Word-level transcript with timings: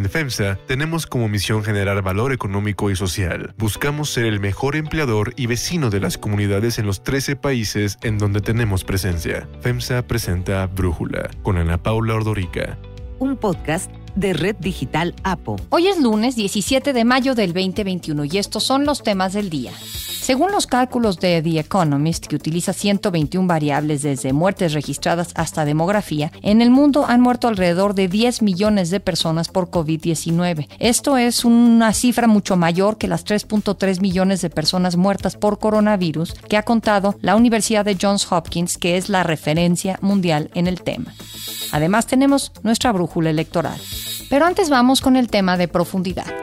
En 0.00 0.08
FEMSA 0.08 0.56
tenemos 0.66 1.06
como 1.06 1.28
misión 1.28 1.62
generar 1.62 2.00
valor 2.00 2.32
económico 2.32 2.90
y 2.90 2.96
social. 2.96 3.52
Buscamos 3.58 4.08
ser 4.08 4.24
el 4.24 4.40
mejor 4.40 4.74
empleador 4.74 5.34
y 5.36 5.44
vecino 5.44 5.90
de 5.90 6.00
las 6.00 6.16
comunidades 6.16 6.78
en 6.78 6.86
los 6.86 7.04
13 7.04 7.36
países 7.36 7.98
en 8.00 8.16
donde 8.16 8.40
tenemos 8.40 8.82
presencia. 8.82 9.46
FEMSA 9.60 10.06
presenta 10.06 10.66
Brújula 10.68 11.28
con 11.42 11.58
Ana 11.58 11.82
Paula 11.82 12.14
Ordorica. 12.14 12.78
Un 13.18 13.36
podcast 13.36 13.90
de 14.16 14.32
Red 14.32 14.56
Digital 14.56 15.14
APO. 15.22 15.56
Hoy 15.68 15.88
es 15.88 16.00
lunes 16.00 16.34
17 16.34 16.94
de 16.94 17.04
mayo 17.04 17.34
del 17.34 17.52
2021 17.52 18.24
y 18.24 18.38
estos 18.38 18.64
son 18.64 18.86
los 18.86 19.02
temas 19.02 19.34
del 19.34 19.50
día. 19.50 19.72
Según 20.30 20.52
los 20.52 20.68
cálculos 20.68 21.18
de 21.18 21.42
The 21.42 21.58
Economist, 21.58 22.26
que 22.26 22.36
utiliza 22.36 22.72
121 22.72 23.48
variables 23.48 24.02
desde 24.02 24.32
muertes 24.32 24.74
registradas 24.74 25.32
hasta 25.34 25.64
demografía, 25.64 26.30
en 26.42 26.62
el 26.62 26.70
mundo 26.70 27.04
han 27.04 27.20
muerto 27.20 27.48
alrededor 27.48 27.94
de 27.94 28.06
10 28.06 28.42
millones 28.42 28.90
de 28.90 29.00
personas 29.00 29.48
por 29.48 29.70
COVID-19. 29.70 30.68
Esto 30.78 31.16
es 31.16 31.44
una 31.44 31.92
cifra 31.92 32.28
mucho 32.28 32.56
mayor 32.56 32.96
que 32.96 33.08
las 33.08 33.26
3.3 33.26 34.00
millones 34.00 34.40
de 34.40 34.50
personas 34.50 34.94
muertas 34.94 35.34
por 35.34 35.58
coronavirus 35.58 36.34
que 36.48 36.56
ha 36.56 36.62
contado 36.62 37.16
la 37.22 37.34
Universidad 37.34 37.84
de 37.84 37.98
Johns 38.00 38.30
Hopkins, 38.30 38.78
que 38.78 38.96
es 38.96 39.08
la 39.08 39.24
referencia 39.24 39.98
mundial 40.00 40.48
en 40.54 40.68
el 40.68 40.82
tema. 40.82 41.12
Además 41.72 42.06
tenemos 42.06 42.52
nuestra 42.62 42.92
brújula 42.92 43.30
electoral. 43.30 43.80
Pero 44.28 44.46
antes 44.46 44.70
vamos 44.70 45.00
con 45.00 45.16
el 45.16 45.26
tema 45.26 45.56
de 45.56 45.66
profundidad. 45.66 46.39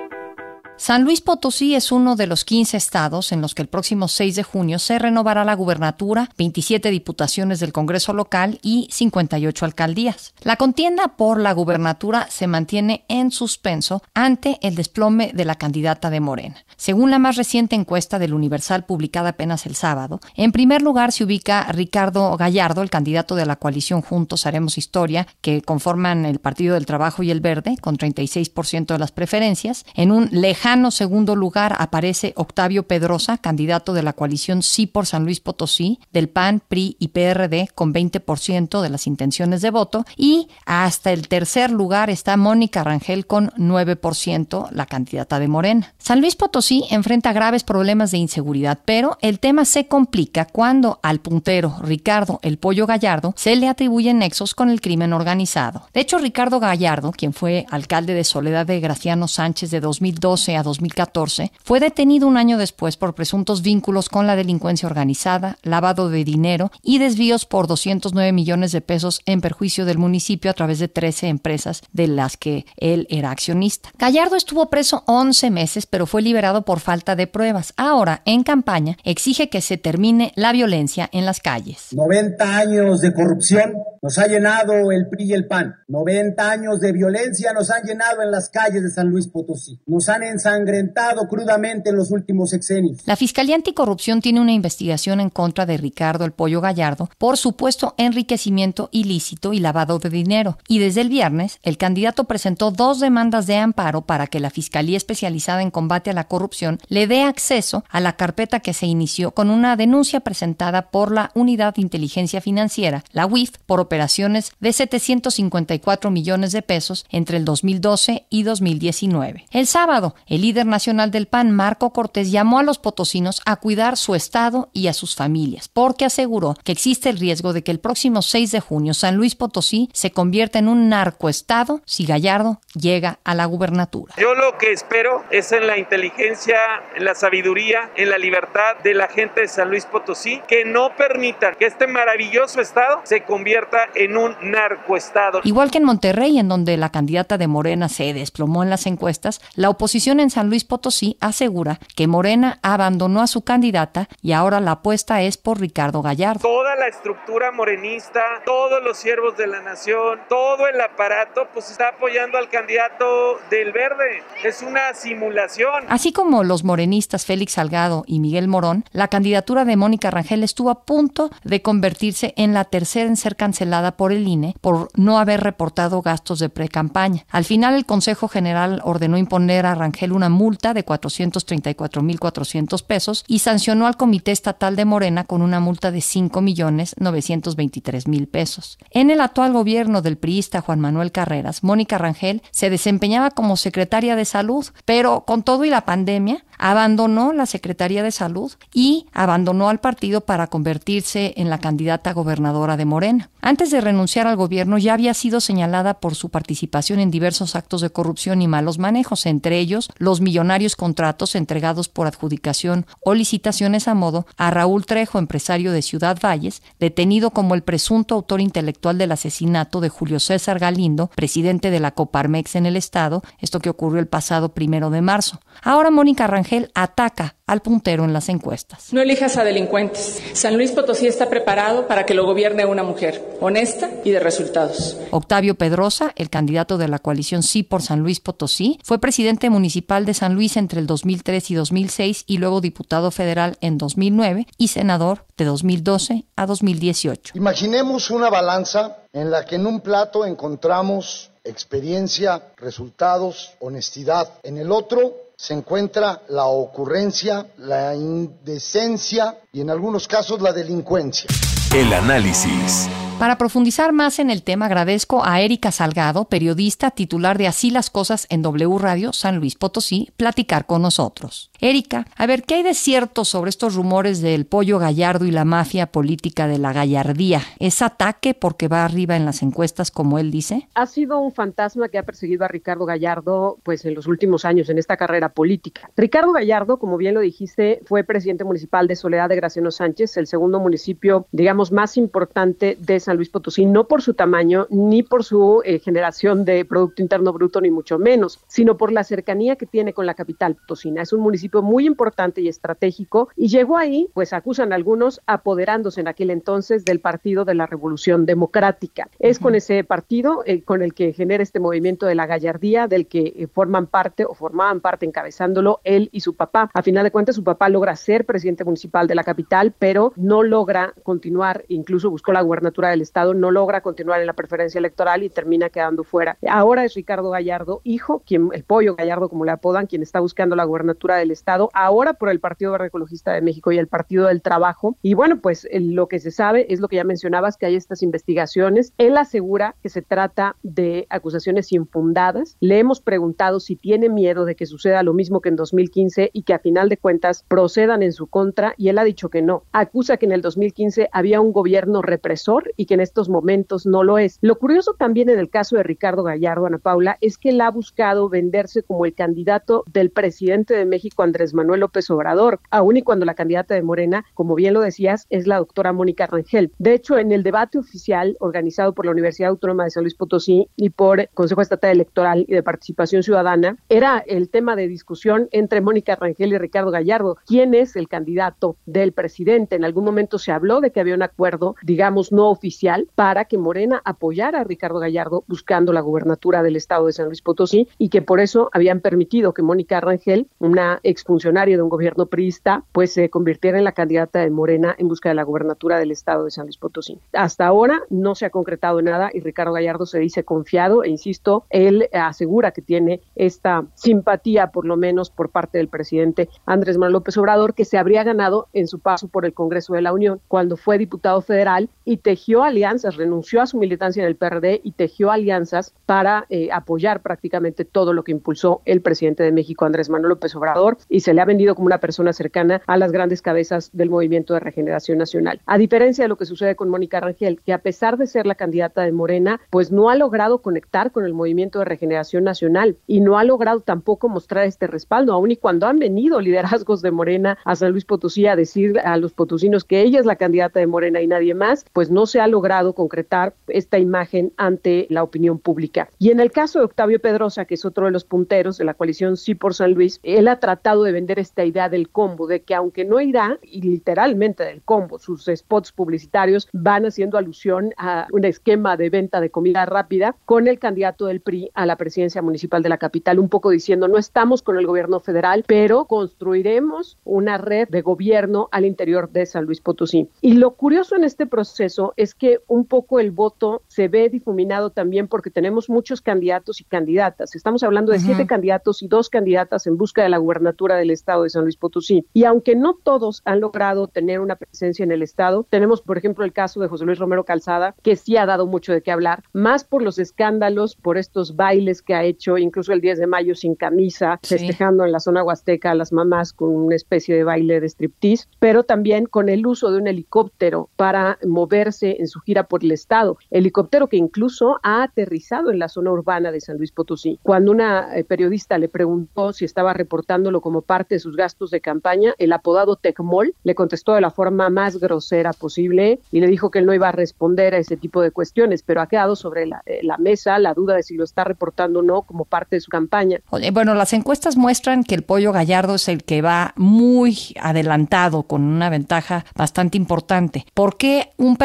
San 0.79 1.03
Luis 1.03 1.21
Potosí 1.21 1.73
es 1.73 1.91
uno 1.91 2.15
de 2.15 2.27
los 2.27 2.45
15 2.45 2.77
estados 2.77 3.31
en 3.31 3.41
los 3.41 3.55
que 3.55 3.63
el 3.63 3.67
próximo 3.67 4.07
6 4.07 4.35
de 4.35 4.43
junio 4.43 4.77
se 4.77 4.99
renovará 4.99 5.43
la 5.43 5.55
gubernatura, 5.55 6.29
27 6.37 6.91
diputaciones 6.91 7.59
del 7.59 7.73
Congreso 7.73 8.13
local 8.13 8.59
y 8.61 8.87
58 8.91 9.65
alcaldías. 9.65 10.35
La 10.43 10.55
contienda 10.55 11.15
por 11.17 11.39
la 11.39 11.51
gubernatura 11.53 12.27
se 12.29 12.45
mantiene 12.45 13.05
en 13.07 13.31
suspenso 13.31 14.03
ante 14.13 14.59
el 14.61 14.75
desplome 14.75 15.31
de 15.33 15.45
la 15.45 15.55
candidata 15.55 16.11
de 16.11 16.19
Morena. 16.19 16.63
Según 16.75 17.09
la 17.09 17.17
más 17.17 17.37
reciente 17.37 17.75
encuesta 17.75 18.19
del 18.19 18.35
Universal 18.35 18.85
publicada 18.85 19.29
apenas 19.29 19.65
el 19.65 19.73
sábado, 19.73 20.19
en 20.35 20.51
primer 20.51 20.83
lugar 20.83 21.11
se 21.11 21.23
ubica 21.23 21.63
Ricardo 21.71 22.37
Gallardo, 22.37 22.83
el 22.83 22.91
candidato 22.91 23.33
de 23.33 23.47
la 23.47 23.55
coalición 23.55 24.03
Juntos 24.03 24.45
Haremos 24.45 24.77
Historia, 24.77 25.25
que 25.41 25.63
conforman 25.63 26.27
el 26.27 26.37
Partido 26.37 26.75
del 26.75 26.85
Trabajo 26.85 27.23
y 27.23 27.31
el 27.31 27.41
Verde, 27.41 27.77
con 27.81 27.97
36% 27.97 28.85
de 28.85 28.99
las 28.99 29.11
preferencias. 29.11 29.83
En 29.95 30.11
un 30.11 30.29
lejano 30.31 30.66
segundo 30.91 31.35
lugar 31.35 31.75
aparece 31.79 32.33
Octavio 32.35 32.87
Pedrosa, 32.87 33.37
candidato 33.37 33.93
de 33.93 34.03
la 34.03 34.13
coalición 34.13 34.61
Sí 34.61 34.85
por 34.85 35.05
San 35.05 35.23
Luis 35.23 35.39
Potosí, 35.39 35.99
del 36.11 36.27
PAN, 36.27 36.61
PRI 36.67 36.97
y 36.99 37.09
PRD, 37.09 37.69
con 37.73 37.93
20% 37.93 38.81
de 38.81 38.89
las 38.89 39.07
intenciones 39.07 39.61
de 39.61 39.71
voto. 39.71 40.05
Y 40.17 40.49
hasta 40.65 41.13
el 41.13 41.29
tercer 41.29 41.71
lugar 41.71 42.09
está 42.09 42.35
Mónica 42.35 42.83
Rangel 42.83 43.25
con 43.25 43.51
9%, 43.51 44.69
la 44.71 44.85
candidata 44.85 45.39
de 45.39 45.47
Morena. 45.47 45.93
San 45.97 46.19
Luis 46.19 46.35
Potosí 46.35 46.67
sí 46.67 46.83
enfrenta 46.89 47.31
graves 47.31 47.63
problemas 47.63 48.11
de 48.11 48.17
inseguridad, 48.17 48.79
pero 48.83 49.17
el 49.21 49.39
tema 49.39 49.63
se 49.63 49.87
complica 49.87 50.43
cuando 50.45 50.99
al 51.01 51.19
puntero 51.19 51.77
Ricardo 51.81 52.39
El 52.41 52.57
Pollo 52.57 52.85
Gallardo 52.85 53.33
se 53.37 53.55
le 53.55 53.69
atribuyen 53.69 54.19
nexos 54.19 54.53
con 54.53 54.69
el 54.69 54.81
crimen 54.81 55.13
organizado. 55.13 55.87
De 55.93 56.01
hecho, 56.01 56.17
Ricardo 56.17 56.59
Gallardo, 56.59 57.13
quien 57.13 57.31
fue 57.31 57.65
alcalde 57.71 58.13
de 58.13 58.25
Soledad 58.25 58.65
de 58.65 58.81
Graciano 58.81 59.29
Sánchez 59.29 59.71
de 59.71 59.79
2012 59.79 60.56
a 60.57 60.63
2014, 60.63 61.51
fue 61.63 61.79
detenido 61.79 62.27
un 62.27 62.37
año 62.37 62.57
después 62.57 62.97
por 62.97 63.15
presuntos 63.15 63.61
vínculos 63.61 64.09
con 64.09 64.27
la 64.27 64.35
delincuencia 64.35 64.87
organizada, 64.87 65.57
lavado 65.63 66.09
de 66.09 66.23
dinero 66.23 66.71
y 66.81 66.99
desvíos 66.99 67.45
por 67.45 67.67
209 67.67 68.31
millones 68.31 68.71
de 68.71 68.81
pesos 68.81 69.21
en 69.25 69.41
perjuicio 69.41 69.85
del 69.85 69.97
municipio 69.97 70.51
a 70.51 70.53
través 70.53 70.79
de 70.79 70.87
13 70.87 71.27
empresas 71.27 71.81
de 71.91 72.07
las 72.07 72.37
que 72.37 72.65
él 72.77 73.07
era 73.09 73.31
accionista. 73.31 73.89
Gallardo 73.97 74.35
estuvo 74.35 74.69
preso 74.69 75.03
11 75.07 75.51
meses, 75.51 75.85
pero 75.85 76.05
fue 76.05 76.21
liberado 76.21 76.63
por 76.63 76.79
falta 76.79 77.15
de 77.15 77.27
pruebas. 77.27 77.73
Ahora, 77.77 78.21
en 78.25 78.43
campaña, 78.43 78.97
exige 79.03 79.49
que 79.49 79.61
se 79.61 79.77
termine 79.77 80.33
la 80.35 80.51
violencia 80.51 81.09
en 81.11 81.25
las 81.25 81.39
calles. 81.39 81.89
90 81.91 82.57
años 82.57 83.01
de 83.01 83.13
corrupción 83.13 83.73
nos 84.01 84.17
ha 84.17 84.27
llenado 84.27 84.91
el 84.91 85.07
PRI 85.09 85.25
y 85.25 85.33
el 85.33 85.47
PAN. 85.47 85.75
90 85.87 86.49
años 86.49 86.79
de 86.79 86.91
violencia 86.91 87.53
nos 87.53 87.71
han 87.71 87.83
llenado 87.83 88.21
en 88.21 88.31
las 88.31 88.49
calles 88.49 88.83
de 88.83 88.89
San 88.89 89.09
Luis 89.09 89.27
Potosí. 89.27 89.79
Nos 89.85 90.09
han 90.09 90.23
ensangrentado 90.47 91.27
crudamente 91.27 91.89
en 91.89 91.97
los 91.97 92.11
últimos 92.11 92.51
sexenios. 92.51 92.99
La 93.05 93.15
Fiscalía 93.15 93.55
Anticorrupción 93.55 94.21
tiene 94.21 94.41
una 94.41 94.53
investigación 94.53 95.19
en 95.19 95.29
contra 95.29 95.65
de 95.65 95.77
Ricardo 95.77 96.25
El 96.25 96.31
Pollo 96.31 96.61
Gallardo 96.61 97.09
por 97.17 97.37
supuesto 97.37 97.93
enriquecimiento 97.97 98.89
ilícito 98.91 99.53
y 99.53 99.59
lavado 99.59 99.99
de 99.99 100.09
dinero. 100.09 100.57
Y 100.67 100.79
desde 100.79 101.01
el 101.01 101.09
viernes, 101.09 101.59
el 101.63 101.77
candidato 101.77 102.25
presentó 102.25 102.71
dos 102.71 102.99
demandas 102.99 103.47
de 103.47 103.57
amparo 103.57 104.01
para 104.01 104.27
que 104.27 104.39
la 104.39 104.49
Fiscalía 104.49 104.97
Especializada 104.97 105.61
en 105.61 105.71
Combate 105.71 106.11
a 106.11 106.13
la 106.13 106.27
Corrupción 106.27 106.79
le 106.87 107.07
dé 107.07 107.23
acceso 107.23 107.83
a 107.89 107.99
la 107.99 108.15
carpeta 108.15 108.59
que 108.59 108.73
se 108.73 108.85
inició 108.85 109.31
con 109.31 109.49
una 109.49 109.75
denuncia 109.75 110.21
presentada 110.21 110.89
por 110.89 111.11
la 111.11 111.31
Unidad 111.33 111.75
de 111.75 111.81
Inteligencia 111.81 112.41
Financiera, 112.41 113.03
la 113.11 113.25
UIF, 113.25 113.51
por 113.65 113.79
operaciones 113.79 114.51
de 114.59 114.73
754 114.73 116.11
millones 116.11 116.51
de 116.51 116.61
pesos 116.61 117.05
entre 117.09 117.37
el 117.37 117.45
2012 117.45 118.25
y 118.29 118.43
2019. 118.43 119.45
El 119.51 119.67
sábado, 119.67 120.15
el 120.27 120.36
líder 120.41 120.65
nacional 120.65 121.11
del 121.11 121.27
PAN, 121.27 121.51
Marco 121.51 121.91
Cortés, 121.91 122.31
llamó 122.31 122.59
a 122.59 122.63
los 122.63 122.79
potosinos 122.79 123.41
a 123.45 123.57
cuidar 123.57 123.97
su 123.97 124.15
estado 124.15 124.69
y 124.73 124.87
a 124.87 124.93
sus 124.93 125.15
familias, 125.15 125.69
porque 125.69 126.05
aseguró 126.05 126.55
que 126.63 126.71
existe 126.71 127.09
el 127.09 127.19
riesgo 127.19 127.53
de 127.53 127.63
que 127.63 127.71
el 127.71 127.79
próximo 127.79 128.21
6 128.21 128.51
de 128.51 128.59
junio 128.59 128.93
San 128.93 129.15
Luis 129.15 129.35
Potosí 129.35 129.89
se 129.93 130.11
convierta 130.11 130.59
en 130.59 130.67
un 130.67 130.89
narcoestado 130.89 131.81
si 131.85 132.05
Gallardo 132.05 132.59
llega 132.73 133.19
a 133.23 133.35
la 133.35 133.45
gubernatura. 133.45 134.13
Yo 134.17 134.35
lo 134.35 134.57
que 134.57 134.71
espero 134.71 135.23
es 135.29 135.51
en 135.51 135.67
la 135.67 135.77
inteligencia 135.77 136.57
en 136.95 137.05
la 137.05 137.15
sabiduría, 137.15 137.91
en 137.95 138.09
la 138.09 138.17
libertad 138.17 138.77
de 138.83 138.93
la 138.93 139.07
gente 139.07 139.41
de 139.41 139.47
San 139.47 139.69
Luis 139.69 139.85
Potosí, 139.85 140.41
que 140.47 140.65
no 140.65 140.95
permitan 140.95 141.55
que 141.59 141.65
este 141.65 141.87
maravilloso 141.87 142.61
estado 142.61 143.01
se 143.03 143.23
convierta 143.23 143.89
en 143.95 144.17
un 144.17 144.35
narcoestado. 144.41 145.41
Igual 145.43 145.71
que 145.71 145.77
en 145.77 145.83
Monterrey, 145.83 146.39
en 146.39 146.47
donde 146.47 146.77
la 146.77 146.91
candidata 146.91 147.37
de 147.37 147.47
Morena 147.47 147.89
se 147.89 148.13
desplomó 148.13 148.63
en 148.63 148.69
las 148.69 148.85
encuestas, 148.85 149.41
la 149.55 149.69
oposición 149.69 150.19
en 150.19 150.26
San 150.29 150.49
Luis 150.49 150.63
Potosí 150.63 151.17
asegura 151.19 151.79
que 151.95 152.07
Morena 152.07 152.59
abandonó 152.61 153.21
a 153.21 153.27
su 153.27 153.41
candidata 153.41 154.07
y 154.21 154.33
ahora 154.33 154.59
la 154.59 154.71
apuesta 154.71 155.21
es 155.21 155.37
por 155.37 155.59
Ricardo 155.59 156.01
Gallardo. 156.01 156.41
Toda 156.41 156.75
la 156.75 156.87
estructura 156.87 157.51
morenista, 157.51 158.21
todos 158.45 158.83
los 158.83 158.97
siervos 158.97 159.37
de 159.37 159.47
la 159.47 159.61
nación, 159.61 160.19
todo 160.29 160.67
el 160.67 160.79
aparato, 160.81 161.47
pues 161.53 161.71
está 161.71 161.89
apoyando 161.89 162.37
al 162.37 162.49
candidato 162.49 163.05
del 163.49 163.71
verde. 163.71 164.23
Es 164.43 164.61
una 164.61 164.93
simulación. 164.93 165.85
Así 165.89 166.11
como 166.11 166.43
los 166.43 166.63
morenistas 166.63 167.25
Félix 167.25 167.53
Salgado 167.53 168.03
y 168.07 168.19
Miguel 168.19 168.47
Morón, 168.47 168.85
la 168.91 169.07
candidatura 169.07 169.65
de 169.65 169.75
Mónica 169.75 170.11
Rangel 170.11 170.43
estuvo 170.43 170.69
a 170.69 170.85
punto 170.85 171.29
de 171.43 171.61
convertirse 171.61 172.33
en 172.37 172.53
la 172.53 172.65
tercera 172.65 173.07
en 173.07 173.17
ser 173.17 173.35
cancelada 173.35 173.97
por 173.97 174.11
el 174.11 174.27
INE 174.27 174.55
por 174.61 174.89
no 174.95 175.19
haber 175.19 175.41
reportado 175.41 176.01
gastos 176.01 176.39
de 176.39 176.49
pre-campaña. 176.49 177.25
Al 177.29 177.45
final, 177.45 177.75
el 177.75 177.85
Consejo 177.85 178.27
General 178.27 178.81
ordenó 178.83 179.17
imponer 179.17 179.65
a 179.65 179.75
Rangel 179.75 180.06
una 180.13 180.29
multa 180.29 180.73
de 180.73 180.85
434.400 180.85 182.85
pesos 182.85 183.25
y 183.27 183.39
sancionó 183.39 183.87
al 183.87 183.97
Comité 183.97 184.31
Estatal 184.31 184.75
de 184.75 184.85
Morena 184.85 185.23
con 185.23 185.41
una 185.41 185.59
multa 185.59 185.89
de 185.91 185.99
5.923.000 185.99 188.27
pesos. 188.27 188.77
En 188.91 189.09
el 189.09 189.21
actual 189.21 189.53
gobierno 189.53 190.01
del 190.01 190.17
priista 190.17 190.61
Juan 190.61 190.79
Manuel 190.79 191.11
Carreras, 191.11 191.63
Mónica 191.63 191.97
Rangel 191.97 192.41
se 192.51 192.69
desempeñaba 192.69 193.31
como 193.31 193.57
secretaria 193.57 194.15
de 194.15 194.25
salud, 194.25 194.67
pero 194.85 195.25
con 195.25 195.41
todo 195.43 195.65
y 195.65 195.69
la 195.69 195.85
pandemia, 195.85 196.43
abandonó 196.57 197.33
la 197.33 197.45
Secretaría 197.45 198.03
de 198.03 198.11
Salud 198.11 198.51
y 198.73 199.05
abandonó 199.13 199.69
al 199.69 199.79
partido 199.79 200.21
para 200.21 200.47
convertirse 200.47 201.33
en 201.37 201.49
la 201.49 201.59
candidata 201.59 202.13
gobernadora 202.13 202.77
de 202.77 202.85
Morena. 202.85 203.29
Antes 203.41 203.71
de 203.71 203.81
renunciar 203.81 204.27
al 204.27 204.35
gobierno 204.35 204.77
ya 204.77 204.93
había 204.93 205.13
sido 205.13 205.39
señalada 205.39 205.99
por 205.99 206.15
su 206.15 206.29
participación 206.29 206.99
en 206.99 207.11
diversos 207.11 207.55
actos 207.55 207.81
de 207.81 207.89
corrupción 207.89 208.41
y 208.41 208.47
malos 208.47 208.79
manejos, 208.79 209.25
entre 209.25 209.59
ellos 209.59 209.89
los 209.97 210.21
millonarios 210.21 210.75
contratos 210.75 211.35
entregados 211.35 211.89
por 211.89 212.07
adjudicación 212.07 212.85
o 213.01 213.13
licitaciones 213.13 213.87
a 213.87 213.93
modo 213.93 214.27
a 214.37 214.51
Raúl 214.51 214.85
Trejo, 214.85 215.19
empresario 215.19 215.71
de 215.71 215.81
Ciudad 215.81 216.17
Valles, 216.23 216.61
detenido 216.79 217.31
como 217.31 217.55
el 217.55 217.63
presunto 217.63 218.15
autor 218.15 218.41
intelectual 218.41 218.97
del 218.97 219.11
asesinato 219.11 219.81
de 219.81 219.89
Julio 219.89 220.19
César 220.19 220.59
Galindo, 220.59 221.09
presidente 221.15 221.71
de 221.71 221.79
la 221.79 221.91
Coparmex 221.91 222.55
en 222.55 222.65
el 222.65 222.75
estado, 222.75 223.23
esto 223.39 223.59
que 223.59 223.69
ocurrió 223.69 223.99
el 223.99 224.07
pasado 224.07 224.49
primero 224.49 224.89
de 224.89 225.01
marzo. 225.01 225.39
Ahora 225.63 225.91
Mónica 225.91 226.27
Rangel 226.27 226.71
ataca 226.75 227.36
al 227.47 227.61
puntero 227.61 228.03
en 228.03 228.13
las 228.13 228.29
encuestas. 228.29 228.93
No 228.93 229.01
elijas 229.01 229.37
a 229.37 229.43
delincuentes. 229.43 230.21
San 230.33 230.55
Luis 230.55 230.71
Potosí 230.71 231.07
está 231.07 231.29
preparado 231.29 231.87
para 231.87 232.05
que 232.05 232.13
lo 232.13 232.25
gobierne 232.25 232.65
una 232.65 232.83
mujer, 232.83 233.37
honesta 233.39 233.89
y 234.03 234.11
de 234.11 234.19
resultados. 234.19 234.97
Octavio 235.11 235.55
Pedrosa, 235.55 236.11
el 236.17 236.29
candidato 236.29 236.77
de 236.77 236.89
la 236.89 236.99
coalición 236.99 237.43
Sí 237.43 237.63
por 237.63 237.81
San 237.81 238.01
Luis 238.01 238.19
Potosí, 238.19 238.79
fue 238.83 238.99
presidente 238.99 239.49
municipal 239.49 240.05
de 240.05 240.13
San 240.13 240.35
Luis 240.35 240.57
entre 240.57 240.79
el 240.79 240.87
2003 240.87 241.51
y 241.51 241.55
2006 241.55 242.23
y 242.27 242.37
luego 242.37 242.61
diputado 242.61 243.11
federal 243.11 243.57
en 243.61 243.77
2009 243.77 244.47
y 244.57 244.67
senador 244.67 245.25
de 245.37 245.45
2012 245.45 246.25
a 246.35 246.45
2018. 246.45 247.33
Imaginemos 247.35 248.11
una 248.11 248.29
balanza 248.29 248.97
en 249.13 249.31
la 249.31 249.45
que 249.45 249.55
en 249.55 249.65
un 249.65 249.81
plato 249.81 250.25
encontramos 250.25 251.31
experiencia, 251.43 252.43
resultados, 252.57 253.53
honestidad. 253.59 254.29
En 254.43 254.57
el 254.57 254.71
otro 254.71 255.26
se 255.37 255.53
encuentra 255.53 256.23
la 256.29 256.45
ocurrencia, 256.45 257.45
la 257.57 257.93
indecencia 257.93 259.37
y 259.53 259.61
en 259.61 259.69
algunos 259.69 260.07
casos 260.07 260.41
la 260.41 260.51
delincuencia. 260.51 261.29
El 261.75 261.93
análisis. 261.93 262.89
Para 263.19 263.39
profundizar 263.39 263.93
más 263.93 264.19
en 264.19 264.29
el 264.29 264.43
tema, 264.43 264.67
agradezco 264.67 265.25
a 265.25 265.41
Erika 265.41 265.71
Salgado, 265.71 266.25
periodista 266.25 266.91
titular 266.91 267.39
de 267.39 267.47
Así 267.47 267.71
las 267.71 267.89
Cosas 267.89 268.27
en 268.29 268.43
W 268.43 268.77
Radio 268.77 269.11
San 269.11 269.37
Luis 269.37 269.55
Potosí, 269.55 270.11
platicar 270.17 270.67
con 270.67 270.83
nosotros. 270.83 271.49
Erika, 271.59 272.05
a 272.15 272.27
ver, 272.27 272.43
¿qué 272.43 272.55
hay 272.55 272.63
de 272.63 272.75
cierto 272.75 273.25
sobre 273.25 273.49
estos 273.49 273.73
rumores 273.73 274.21
del 274.21 274.45
pollo 274.45 274.77
gallardo 274.77 275.25
y 275.25 275.31
la 275.31 275.45
mafia 275.45 275.87
política 275.87 276.47
de 276.47 276.59
la 276.59 276.73
gallardía? 276.73 277.41
¿Es 277.57 277.81
ataque 277.81 278.35
porque 278.35 278.67
va 278.67 278.85
arriba 278.85 279.15
en 279.15 279.25
las 279.25 279.41
encuestas, 279.41 279.89
como 279.89 280.19
él 280.19 280.29
dice? 280.29 280.67
Ha 280.75 280.85
sido 280.85 281.17
un 281.19 281.31
fantasma 281.31 281.89
que 281.89 281.97
ha 281.97 282.03
perseguido 282.03 282.45
a 282.45 282.47
Ricardo 282.47 282.85
Gallardo 282.85 283.57
pues 283.63 283.83
en 283.85 283.95
los 283.95 284.05
últimos 284.05 284.45
años 284.45 284.69
en 284.69 284.77
esta 284.77 284.95
carrera 284.95 285.29
política. 285.29 285.89
Ricardo 285.97 286.33
Gallardo, 286.33 286.77
como 286.77 286.97
bien 286.97 287.15
lo 287.15 287.21
dijiste, 287.21 287.81
fue 287.87 288.03
presidente 288.03 288.43
municipal 288.43 288.87
de 288.87 288.95
Soledad 288.95 289.29
de 289.29 289.37
Graciano 289.37 289.71
Sánchez, 289.71 290.17
el 290.17 290.27
segundo 290.27 290.59
municipio, 290.59 291.25
digamos, 291.31 291.71
más 291.71 291.97
importante 291.97 292.77
de 292.79 292.99
San 293.07 293.15
Luis 293.15 293.29
Potosí, 293.29 293.65
no 293.65 293.87
por 293.87 294.01
su 294.01 294.15
tamaño 294.15 294.67
ni 294.69 295.01
por 295.01 295.23
su 295.23 295.61
eh, 295.63 295.79
generación 295.79 296.43
de 296.43 296.65
Producto 296.65 297.01
Interno 297.01 297.31
Bruto, 297.31 297.61
ni 297.61 297.71
mucho 297.71 297.97
menos, 297.97 298.39
sino 298.47 298.75
por 298.75 298.91
la 298.91 299.05
cercanía 299.05 299.55
que 299.55 299.65
tiene 299.65 299.93
con 299.93 300.05
la 300.05 300.13
capital 300.13 300.55
potosina. 300.55 301.01
Es 301.01 301.13
un 301.13 301.21
municipio 301.21 301.61
muy 301.61 301.85
importante 301.87 302.41
y 302.41 302.49
estratégico 302.49 303.29
y 303.37 303.47
llegó 303.47 303.77
ahí, 303.77 304.09
pues 304.13 304.33
acusan 304.33 304.73
algunos, 304.73 305.21
apoderándose 305.25 306.01
en 306.01 306.09
aquel 306.09 306.31
entonces 306.31 306.83
del 306.83 306.99
Partido 306.99 307.45
de 307.45 307.55
la 307.55 307.65
Revolución 307.65 308.25
Democrática. 308.25 309.07
Es 309.19 309.39
con 309.39 309.55
ese 309.55 309.85
partido 309.85 310.43
eh, 310.45 310.63
con 310.63 310.81
el 310.81 310.93
que 310.93 311.13
genera 311.13 311.43
este 311.43 311.61
movimiento 311.61 312.07
de 312.07 312.15
la 312.15 312.25
gallardía, 312.25 312.87
del 312.87 313.07
que 313.07 313.33
eh, 313.37 313.47
forman 313.47 313.87
parte 313.87 314.25
o 314.25 314.33
formaban 314.33 314.81
parte 314.81 315.05
encabezándolo 315.05 315.79
él 315.85 316.09
y 316.11 316.19
su 316.19 316.35
papá. 316.35 316.69
A 316.73 316.83
final 316.83 317.05
de 317.05 317.11
cuentas, 317.11 317.35
su 317.35 317.43
papá 317.45 317.69
logra 317.69 317.95
ser 317.95 318.25
presidente 318.25 318.65
municipal 318.65 319.07
de 319.07 319.15
la 319.15 319.23
capital, 319.23 319.73
pero 319.79 320.11
no 320.17 320.43
logra 320.43 320.93
continuar, 321.03 321.63
incluso 321.69 322.09
buscó 322.09 322.33
la 322.33 322.41
gubernatura 322.41 322.89
del 322.89 322.96
Estado, 323.01 323.33
no 323.33 323.51
logra 323.51 323.81
continuar 323.81 324.19
en 324.21 324.27
la 324.27 324.33
preferencia 324.33 324.79
electoral 324.79 325.23
y 325.23 325.29
termina 325.29 325.69
quedando 325.69 326.03
fuera. 326.03 326.37
Ahora 326.49 326.85
es 326.85 326.93
Ricardo 326.93 327.29
Gallardo, 327.29 327.81
hijo, 327.83 328.23
quien 328.25 328.49
el 328.53 328.63
pollo 328.63 328.95
Gallardo, 328.95 329.29
como 329.29 329.45
le 329.45 329.51
apodan, 329.51 329.87
quien 329.87 330.01
está 330.01 330.19
buscando 330.19 330.55
la 330.55 330.63
gubernatura 330.63 331.15
del 331.17 331.31
Estado, 331.31 331.69
ahora 331.73 332.13
por 332.13 332.29
el 332.29 332.39
Partido 332.39 332.71
Verde 332.71 332.87
Ecologista 332.87 333.33
de 333.33 333.41
México 333.41 333.71
y 333.71 333.77
el 333.77 333.87
Partido 333.87 334.27
del 334.27 334.41
Trabajo. 334.41 334.95
Y 335.01 335.13
bueno, 335.13 335.39
pues 335.39 335.67
lo 335.71 336.07
que 336.07 336.19
se 336.19 336.31
sabe 336.31 336.65
es 336.69 336.79
lo 336.79 336.87
que 336.87 336.97
ya 336.97 337.03
mencionabas, 337.03 337.57
que 337.57 337.65
hay 337.65 337.75
estas 337.75 338.03
investigaciones. 338.03 338.93
Él 338.97 339.17
asegura 339.17 339.75
que 339.81 339.89
se 339.89 340.01
trata 340.01 340.55
de 340.63 341.07
acusaciones 341.09 341.71
infundadas. 341.71 342.57
Le 342.59 342.79
hemos 342.79 343.01
preguntado 343.01 343.59
si 343.59 343.75
tiene 343.75 344.09
miedo 344.09 344.45
de 344.45 344.55
que 344.55 344.65
suceda 344.65 345.03
lo 345.03 345.13
mismo 345.13 345.41
que 345.41 345.49
en 345.49 345.55
2015 345.55 346.31
y 346.33 346.43
que 346.43 346.53
a 346.53 346.59
final 346.59 346.89
de 346.89 346.97
cuentas 346.97 347.45
procedan 347.47 348.03
en 348.03 348.13
su 348.13 348.27
contra 348.27 348.73
y 348.77 348.89
él 348.89 348.97
ha 348.97 349.03
dicho 349.03 349.29
que 349.29 349.41
no. 349.41 349.63
Acusa 349.71 350.17
que 350.17 350.25
en 350.25 350.31
el 350.31 350.41
2015 350.41 351.09
había 351.11 351.41
un 351.41 351.53
gobierno 351.53 352.01
represor 352.01 352.71
y 352.75 352.85
que 352.87 352.95
en 352.95 353.01
estos 353.01 353.29
momentos 353.29 353.85
no 353.85 354.03
lo 354.03 354.17
es. 354.17 354.39
Lo 354.41 354.55
curioso 354.55 354.95
también 354.97 355.29
en 355.29 355.37
el 355.37 355.49
caso 355.49 355.77
de 355.77 355.83
Ricardo 355.83 356.23
Gallardo, 356.23 356.65
Ana 356.65 356.79
Paula, 356.79 357.17
es 357.21 357.37
que 357.37 357.49
él 357.49 357.61
ha 357.61 357.69
buscado 357.69 358.29
venderse 358.29 358.83
como 358.83 359.05
el 359.05 359.13
candidato 359.13 359.83
del 359.91 360.09
presidente 360.09 360.73
de 360.73 360.85
México, 360.85 361.23
Andrés 361.23 361.53
Manuel 361.53 361.81
López 361.81 362.09
Obrador, 362.09 362.59
aun 362.71 362.97
y 362.97 363.01
cuando 363.03 363.25
la 363.25 363.35
candidata 363.35 363.75
de 363.75 363.83
Morena, 363.83 364.25
como 364.33 364.55
bien 364.55 364.73
lo 364.73 364.81
decías, 364.81 365.27
es 365.29 365.47
la 365.47 365.57
doctora 365.57 365.93
Mónica 365.93 366.25
Rangel. 366.27 366.71
De 366.79 366.93
hecho, 366.93 367.17
en 367.17 367.31
el 367.31 367.43
debate 367.43 367.77
oficial 367.77 368.37
organizado 368.39 368.93
por 368.93 369.05
la 369.05 369.11
Universidad 369.11 369.49
Autónoma 369.49 369.83
de 369.83 369.91
San 369.91 370.03
Luis 370.03 370.15
Potosí 370.15 370.69
y 370.75 370.89
por 370.89 371.29
Consejo 371.33 371.61
Estatal 371.61 371.91
Electoral 371.91 372.45
y 372.47 372.53
de 372.53 372.63
Participación 372.63 373.23
Ciudadana, 373.23 373.77
era 373.89 374.23
el 374.25 374.49
tema 374.49 374.75
de 374.75 374.87
discusión 374.87 375.49
entre 375.51 375.81
Mónica 375.81 376.15
Rangel 376.15 376.53
y 376.53 376.57
Ricardo 376.57 376.91
Gallardo. 376.91 377.37
¿Quién 377.45 377.73
es 377.73 377.95
el 377.95 378.07
candidato 378.07 378.77
del 378.85 379.11
presidente? 379.11 379.75
En 379.75 379.85
algún 379.85 380.05
momento 380.05 380.39
se 380.39 380.51
habló 380.51 380.81
de 380.81 380.91
que 380.91 380.99
había 380.99 381.15
un 381.15 381.23
acuerdo, 381.23 381.75
digamos, 381.83 382.31
no 382.31 382.49
oficial 382.49 382.76
para 383.15 383.45
que 383.45 383.57
Morena 383.57 384.01
apoyara 384.05 384.61
a 384.61 384.63
Ricardo 384.63 384.99
Gallardo 384.99 385.43
buscando 385.47 385.93
la 385.93 386.01
gubernatura 386.01 386.61
del 386.61 386.75
estado 386.75 387.07
de 387.07 387.13
San 387.13 387.25
Luis 387.27 387.41
Potosí 387.41 387.87
y 387.97 388.09
que 388.09 388.21
por 388.21 388.39
eso 388.39 388.69
habían 388.71 388.99
permitido 388.99 389.53
que 389.53 389.63
Mónica 389.63 389.99
Rangel, 389.99 390.47
una 390.59 390.99
exfuncionaria 391.03 391.75
de 391.75 391.81
un 391.81 391.89
gobierno 391.89 392.27
priista, 392.27 392.83
pues 392.91 393.13
se 393.13 393.29
convirtiera 393.29 393.77
en 393.77 393.83
la 393.83 393.93
candidata 393.93 394.39
de 394.39 394.49
Morena 394.49 394.95
en 394.97 395.07
busca 395.07 395.29
de 395.29 395.35
la 395.35 395.43
gubernatura 395.43 395.97
del 395.97 396.11
estado 396.11 396.45
de 396.45 396.51
San 396.51 396.65
Luis 396.65 396.77
Potosí. 396.77 397.19
Hasta 397.33 397.65
ahora 397.65 398.03
no 398.09 398.35
se 398.35 398.45
ha 398.45 398.49
concretado 398.51 399.01
nada 399.01 399.29
y 399.33 399.39
Ricardo 399.39 399.73
Gallardo 399.73 400.05
se 400.05 400.19
dice 400.19 400.43
confiado 400.43 401.03
e 401.03 401.09
insisto, 401.09 401.65
él 401.69 402.09
asegura 402.13 402.71
que 402.71 402.81
tiene 402.81 403.21
esta 403.35 403.85
simpatía 403.95 404.67
por 404.67 404.85
lo 404.85 404.97
menos 404.97 405.29
por 405.29 405.49
parte 405.49 405.79
del 405.79 405.87
presidente 405.87 406.49
Andrés 406.65 406.97
Manuel 406.97 407.13
López 407.13 407.37
Obrador 407.37 407.73
que 407.73 407.85
se 407.85 407.97
habría 407.97 408.23
ganado 408.23 408.67
en 408.73 408.87
su 408.87 408.99
paso 408.99 409.27
por 409.27 409.45
el 409.45 409.53
Congreso 409.53 409.93
de 409.93 410.01
la 410.01 410.13
Unión 410.13 410.41
cuando 410.47 410.77
fue 410.77 410.97
diputado 410.97 411.41
federal 411.41 411.89
y 412.05 412.17
tejió 412.17 412.66
alianzas, 412.67 413.15
renunció 413.15 413.61
a 413.61 413.67
su 413.67 413.77
militancia 413.77 414.21
en 414.21 414.27
el 414.27 414.35
PRD 414.35 414.81
y 414.83 414.91
tejió 414.91 415.31
alianzas 415.31 415.93
para 416.05 416.45
eh, 416.49 416.69
apoyar 416.71 417.21
prácticamente 417.21 417.85
todo 417.85 418.13
lo 418.13 418.23
que 418.23 418.31
impulsó 418.31 418.81
el 418.85 419.01
presidente 419.01 419.43
de 419.43 419.51
México 419.51 419.85
Andrés 419.85 420.09
Manuel 420.09 420.29
López 420.29 420.55
Obrador 420.55 420.97
y 421.09 421.21
se 421.21 421.33
le 421.33 421.41
ha 421.41 421.45
vendido 421.45 421.75
como 421.75 421.87
una 421.87 421.99
persona 421.99 422.33
cercana 422.33 422.81
a 422.87 422.97
las 422.97 423.11
grandes 423.11 423.41
cabezas 423.41 423.89
del 423.93 424.09
movimiento 424.09 424.53
de 424.53 424.59
regeneración 424.59 425.17
nacional. 425.17 425.61
A 425.65 425.77
diferencia 425.77 426.23
de 426.23 426.29
lo 426.29 426.37
que 426.37 426.45
sucede 426.45 426.75
con 426.75 426.89
Mónica 426.89 427.19
Rangel, 427.19 427.61
que 427.61 427.73
a 427.73 427.79
pesar 427.79 428.17
de 428.17 428.27
ser 428.27 428.45
la 428.45 428.55
candidata 428.55 429.01
de 429.03 429.11
Morena, 429.11 429.59
pues 429.69 429.91
no 429.91 430.09
ha 430.09 430.15
logrado 430.15 430.61
conectar 430.61 431.11
con 431.11 431.25
el 431.25 431.33
movimiento 431.33 431.79
de 431.79 431.85
regeneración 431.85 432.43
nacional 432.43 432.97
y 433.07 433.21
no 433.21 433.37
ha 433.37 433.43
logrado 433.43 433.81
tampoco 433.81 434.29
mostrar 434.29 434.65
este 434.65 434.87
respaldo, 434.87 435.33
aun 435.33 435.51
y 435.51 435.57
cuando 435.57 435.87
han 435.87 435.99
venido 435.99 436.41
liderazgos 436.47 437.01
de 437.01 437.11
Morena 437.11 437.57
a 437.65 437.75
San 437.75 437.91
Luis 437.91 438.05
Potosí 438.05 438.47
a 438.47 438.55
decir 438.55 438.99
a 438.99 439.17
los 439.17 439.33
potosinos 439.33 439.83
que 439.83 440.01
ella 440.01 440.19
es 440.19 440.25
la 440.25 440.35
candidata 440.35 440.79
de 440.79 440.87
Morena 440.87 441.21
y 441.21 441.27
nadie 441.27 441.53
más, 441.53 441.85
pues 441.93 442.09
no 442.09 442.25
se 442.25 442.39
ha 442.39 442.46
logrado 442.47 442.93
concretar 442.93 443.55
esta 443.67 443.99
imagen 443.99 444.53
ante 444.57 445.07
la 445.09 445.23
opinión 445.23 445.59
pública. 445.59 446.09
Y 446.19 446.31
en 446.31 446.39
el 446.39 446.51
caso 446.51 446.79
de 446.79 446.85
Octavio 446.85 447.19
Pedrosa, 447.19 447.65
que 447.65 447.75
es 447.75 447.85
otro 447.85 448.05
de 448.05 448.11
los 448.11 448.23
punteros 448.23 448.77
de 448.77 448.85
la 448.85 448.93
coalición 448.93 449.37
Sí 449.37 449.55
por 449.55 449.73
San 449.73 449.93
Luis, 449.93 450.19
él 450.23 450.47
ha 450.47 450.59
tratado 450.59 451.03
de 451.03 451.11
vender 451.11 451.39
esta 451.39 451.65
idea 451.65 451.89
del 451.89 452.09
combo, 452.09 452.47
de 452.47 452.61
que 452.61 452.75
aunque 452.75 453.05
no 453.05 453.19
irá, 453.19 453.59
y 453.61 453.81
literalmente 453.81 454.63
del 454.63 454.81
combo, 454.81 455.19
sus 455.19 455.45
spots 455.53 455.91
publicitarios 455.91 456.67
van 456.73 457.05
haciendo 457.05 457.37
alusión 457.37 457.93
a 457.97 458.27
un 458.31 458.45
esquema 458.45 458.97
de 458.97 459.09
venta 459.09 459.41
de 459.41 459.49
comida 459.49 459.85
rápida 459.85 460.35
con 460.45 460.67
el 460.67 460.79
candidato 460.79 461.25
del 461.25 461.41
PRI 461.41 461.71
a 461.73 461.85
la 461.85 461.95
presidencia 461.95 462.41
municipal 462.41 462.83
de 462.83 462.89
la 462.89 462.97
capital, 462.97 463.39
un 463.39 463.49
poco 463.49 463.69
diciendo, 463.69 464.07
no 464.07 464.17
estamos 464.17 464.61
con 464.61 464.77
el 464.77 464.87
gobierno 464.87 465.19
federal, 465.19 465.63
pero 465.67 466.05
construiremos 466.05 467.17
una 467.23 467.57
red 467.57 467.87
de 467.89 468.01
gobierno 468.01 468.69
al 468.71 468.85
interior 468.85 469.29
de 469.31 469.45
San 469.45 469.65
Luis 469.65 469.81
Potosí. 469.81 470.29
Y 470.41 470.53
lo 470.53 470.71
curioso 470.71 471.15
en 471.15 471.23
este 471.23 471.45
proceso 471.45 472.13
es 472.17 472.35
que 472.37 472.59
un 472.67 472.85
poco 472.85 473.19
el 473.19 473.31
voto 473.31 473.81
se 473.87 474.07
ve 474.07 474.29
difuminado 474.29 474.91
también 474.91 475.27
porque 475.27 475.49
tenemos 475.49 475.89
muchos 475.89 476.21
candidatos 476.21 476.81
y 476.81 476.83
candidatas. 476.83 477.55
Estamos 477.55 477.83
hablando 477.83 478.11
de 478.11 478.19
siete 478.19 478.47
candidatos 478.47 479.01
y 479.01 479.07
dos 479.07 479.29
candidatas 479.29 479.87
en 479.87 479.97
busca 479.97 480.23
de 480.23 480.29
la 480.29 480.37
gubernatura 480.37 480.95
del 480.95 481.11
estado 481.11 481.43
de 481.43 481.49
San 481.49 481.63
Luis 481.63 481.77
Potosí. 481.77 482.25
Y 482.33 482.43
aunque 482.45 482.75
no 482.75 482.95
todos 482.95 483.41
han 483.45 483.59
logrado 483.59 484.07
tener 484.07 484.39
una 484.39 484.55
presencia 484.55 485.03
en 485.03 485.11
el 485.11 485.21
estado, 485.21 485.65
tenemos 485.69 486.01
por 486.01 486.17
ejemplo 486.17 486.45
el 486.45 486.53
caso 486.53 486.79
de 486.79 486.87
José 486.87 487.05
Luis 487.05 487.19
Romero 487.19 487.43
Calzada, 487.43 487.95
que 488.03 488.15
sí 488.15 488.37
ha 488.37 488.45
dado 488.45 488.67
mucho 488.67 488.93
de 488.93 489.01
qué 489.01 489.11
hablar, 489.11 489.43
más 489.53 489.83
por 489.83 490.01
los 490.01 490.19
escándalos, 490.19 490.95
por 490.95 491.17
estos 491.17 491.55
bailes 491.55 492.01
que 492.01 492.15
ha 492.15 492.23
hecho, 492.23 492.57
incluso 492.57 492.93
el 492.93 493.01
10 493.01 493.19
de 493.19 493.27
mayo 493.27 493.55
sin 493.55 493.75
camisa, 493.75 494.39
festejando 494.43 495.05
en 495.05 495.11
la 495.11 495.19
zona 495.19 495.43
huasteca 495.43 495.91
a 495.91 495.95
las 495.95 496.11
mamás 496.11 496.53
con 496.53 496.69
una 496.69 496.95
especie 496.95 497.35
de 497.35 497.43
baile 497.43 497.79
de 497.79 497.87
striptease, 497.87 498.47
pero 498.59 498.83
también 498.83 499.25
con 499.25 499.49
el 499.49 499.65
uso 499.65 499.91
de 499.91 499.99
un 499.99 500.07
helicóptero 500.07 500.89
para 500.95 501.37
moverse 501.45 502.17
en 502.19 502.26
en 502.27 502.29
su 502.29 502.41
gira 502.41 502.63
por 502.63 502.83
el 502.83 502.91
estado, 502.91 503.37
helicóptero 503.49 504.07
que 504.07 504.17
incluso 504.17 504.79
ha 504.83 505.03
aterrizado 505.03 505.71
en 505.71 505.79
la 505.79 505.89
zona 505.89 506.11
urbana 506.11 506.51
de 506.51 506.61
San 506.61 506.77
Luis 506.77 506.91
Potosí. 506.91 507.39
Cuando 507.41 507.71
una 507.71 508.15
eh, 508.15 508.23
periodista 508.23 508.77
le 508.77 508.89
preguntó 508.89 509.53
si 509.53 509.65
estaba 509.65 509.93
reportándolo 509.93 510.61
como 510.61 510.81
parte 510.81 511.15
de 511.15 511.19
sus 511.19 511.35
gastos 511.35 511.71
de 511.71 511.81
campaña, 511.81 512.33
el 512.37 512.53
apodado 512.53 512.95
Tecmol 512.97 513.55
le 513.63 513.75
contestó 513.75 514.13
de 514.13 514.21
la 514.21 514.31
forma 514.31 514.69
más 514.69 514.97
grosera 514.97 515.53
posible 515.53 516.19
y 516.31 516.39
le 516.39 516.47
dijo 516.47 516.69
que 516.69 516.79
él 516.79 516.85
no 516.85 516.93
iba 516.93 517.09
a 517.09 517.13
responder 517.13 517.73
a 517.73 517.77
ese 517.77 517.97
tipo 517.97 518.21
de 518.21 518.31
cuestiones, 518.31 518.83
pero 518.83 519.01
ha 519.01 519.07
quedado 519.07 519.35
sobre 519.35 519.65
la, 519.65 519.81
eh, 519.85 519.99
la 520.03 520.17
mesa 520.17 520.59
la 520.59 520.73
duda 520.73 520.95
de 520.95 521.03
si 521.03 521.15
lo 521.15 521.23
está 521.23 521.43
reportando 521.43 521.99
o 521.99 522.03
no 522.03 522.23
como 522.23 522.45
parte 522.45 522.75
de 522.75 522.81
su 522.81 522.89
campaña. 522.89 523.39
Bueno, 523.71 523.93
las 523.93 524.13
encuestas 524.13 524.57
muestran 524.57 525.03
que 525.03 525.15
el 525.15 525.23
pollo 525.23 525.51
gallardo 525.51 525.95
es 525.95 526.07
el 526.09 526.23
que 526.23 526.41
va 526.41 526.73
muy 526.75 527.53
adelantado 527.61 528.43
con 528.43 528.63
una 528.63 528.89
ventaja 528.89 529.45
bastante 529.55 529.97
importante. 529.97 530.65
¿Por 530.73 530.97
qué 530.97 531.31
un 531.37 531.57